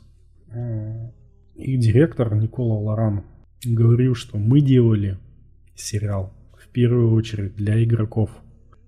Их 1.55 1.79
директор 1.79 2.35
Никола 2.35 2.77
Лоран 2.77 3.23
говорил, 3.65 4.13
что 4.13 4.37
мы 4.37 4.61
делали 4.61 5.17
сериал 5.73 6.33
в 6.57 6.67
первую 6.67 7.13
очередь 7.13 7.55
для 7.55 7.83
игроков. 7.83 8.29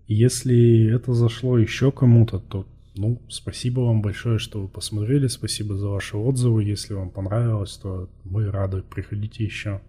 Если 0.05 0.93
это 0.93 1.13
зашло 1.13 1.57
еще 1.57 1.91
кому-то, 1.91 2.39
то 2.39 2.67
ну, 2.97 3.21
спасибо 3.29 3.81
вам 3.81 4.01
большое, 4.01 4.39
что 4.39 4.61
вы 4.61 4.67
посмотрели, 4.67 5.27
спасибо 5.27 5.77
за 5.77 5.87
ваши 5.87 6.17
отзывы. 6.17 6.63
Если 6.63 6.93
вам 6.93 7.09
понравилось, 7.09 7.77
то 7.77 8.09
мы 8.23 8.49
рады, 8.51 8.81
приходите 8.81 9.43
еще. 9.43 9.81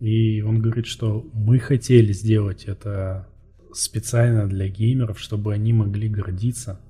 И 0.00 0.42
он 0.42 0.60
говорит, 0.60 0.86
что 0.86 1.28
мы 1.32 1.58
хотели 1.58 2.12
сделать 2.12 2.64
это 2.64 3.28
специально 3.72 4.46
для 4.46 4.68
геймеров, 4.68 5.18
чтобы 5.18 5.52
они 5.52 5.72
могли 5.72 6.08
гордиться 6.08 6.80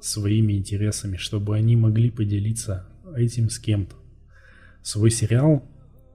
своими 0.00 0.54
интересами, 0.54 1.16
чтобы 1.16 1.56
они 1.56 1.76
могли 1.76 2.10
поделиться 2.10 2.86
этим 3.14 3.50
с 3.50 3.58
кем-то. 3.58 3.96
Свой 4.82 5.10
сериал 5.10 5.64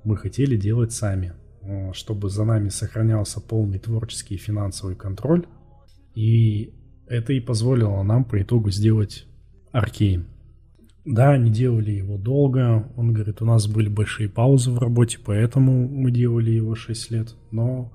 мы 0.03 0.17
хотели 0.17 0.55
делать 0.55 0.91
сами, 0.91 1.33
э, 1.61 1.93
чтобы 1.93 2.29
за 2.29 2.45
нами 2.45 2.69
сохранялся 2.69 3.39
полный 3.41 3.79
творческий 3.79 4.35
и 4.35 4.39
финансовый 4.39 4.95
контроль. 4.95 5.45
И 6.15 6.73
это 7.09 7.33
и 7.33 7.39
позволило 7.39 8.01
нам 8.03 8.23
по 8.23 8.41
итогу 8.41 8.71
сделать 8.71 9.25
Аркейн. 9.71 10.25
Да, 11.05 11.31
они 11.31 11.49
делали 11.49 11.91
его 11.91 12.17
долго. 12.17 12.87
Он 12.95 13.13
говорит, 13.13 13.41
у 13.41 13.45
нас 13.45 13.67
были 13.67 13.89
большие 13.89 14.29
паузы 14.29 14.71
в 14.71 14.77
работе, 14.77 15.17
поэтому 15.23 15.87
мы 15.87 16.11
делали 16.11 16.51
его 16.51 16.75
6 16.75 17.11
лет. 17.11 17.35
Но 17.51 17.91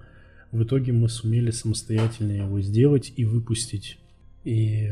в 0.51 0.63
итоге 0.63 0.93
мы 0.93 1.09
сумели 1.09 1.51
самостоятельно 1.51 2.33
его 2.33 2.61
сделать 2.61 3.13
и 3.17 3.25
выпустить. 3.25 3.99
И 4.43 4.91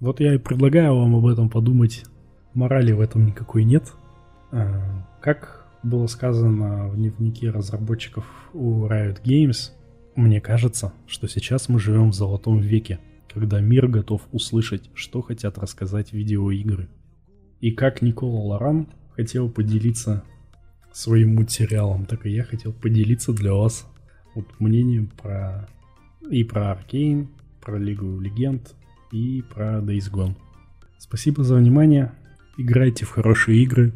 вот 0.00 0.20
я 0.20 0.34
и 0.34 0.38
предлагаю 0.38 0.96
вам 0.96 1.14
об 1.14 1.26
этом 1.26 1.48
подумать. 1.48 2.04
Морали 2.54 2.92
в 2.92 3.00
этом 3.00 3.26
никакой 3.26 3.64
нет. 3.64 3.92
А, 4.50 5.06
как 5.20 5.66
было 5.82 6.06
сказано 6.06 6.88
в 6.88 6.96
дневнике 6.96 7.50
разработчиков 7.50 8.24
у 8.52 8.86
Riot 8.86 9.22
Games, 9.22 9.70
мне 10.14 10.40
кажется, 10.40 10.92
что 11.06 11.26
сейчас 11.28 11.68
мы 11.68 11.78
живем 11.78 12.10
в 12.10 12.14
золотом 12.14 12.60
веке, 12.60 12.98
когда 13.32 13.60
мир 13.60 13.88
готов 13.88 14.22
услышать, 14.32 14.90
что 14.94 15.22
хотят 15.22 15.58
рассказать 15.58 16.12
видеоигры. 16.12 16.88
И 17.60 17.70
как 17.70 18.02
Никола 18.02 18.40
Лоран 18.40 18.88
хотел 19.14 19.48
поделиться 19.48 20.24
своим 20.92 21.36
мультсериалом, 21.36 22.06
так 22.06 22.26
и 22.26 22.30
я 22.30 22.44
хотел 22.44 22.72
поделиться 22.72 23.32
для 23.32 23.54
вас 23.54 23.86
вот 24.34 24.46
мнением 24.58 25.08
про 25.08 25.68
и 26.30 26.44
про 26.44 26.72
Аркейн, 26.72 27.28
про 27.60 27.78
Лигу 27.78 28.20
Легенд, 28.20 28.74
и 29.12 29.42
про 29.42 29.78
Days 29.78 30.10
Gone. 30.10 30.34
Спасибо 30.98 31.44
за 31.44 31.56
внимание. 31.56 32.12
Играйте 32.56 33.04
в 33.04 33.10
хорошие 33.10 33.62
игры. 33.62 33.92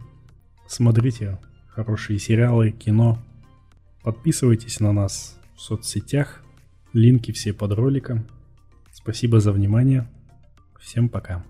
Смотрите 0.68 1.38
хорошие 1.68 2.18
сериалы, 2.18 2.70
кино. 2.70 3.18
Подписывайтесь 4.02 4.80
на 4.80 4.92
нас 4.92 5.38
в 5.56 5.60
соцсетях. 5.60 6.42
Линки 6.92 7.32
все 7.32 7.52
под 7.52 7.72
роликом. 7.72 8.26
Спасибо 9.06 9.38
за 9.38 9.52
внимание. 9.52 10.08
Всем 10.80 11.08
пока. 11.08 11.44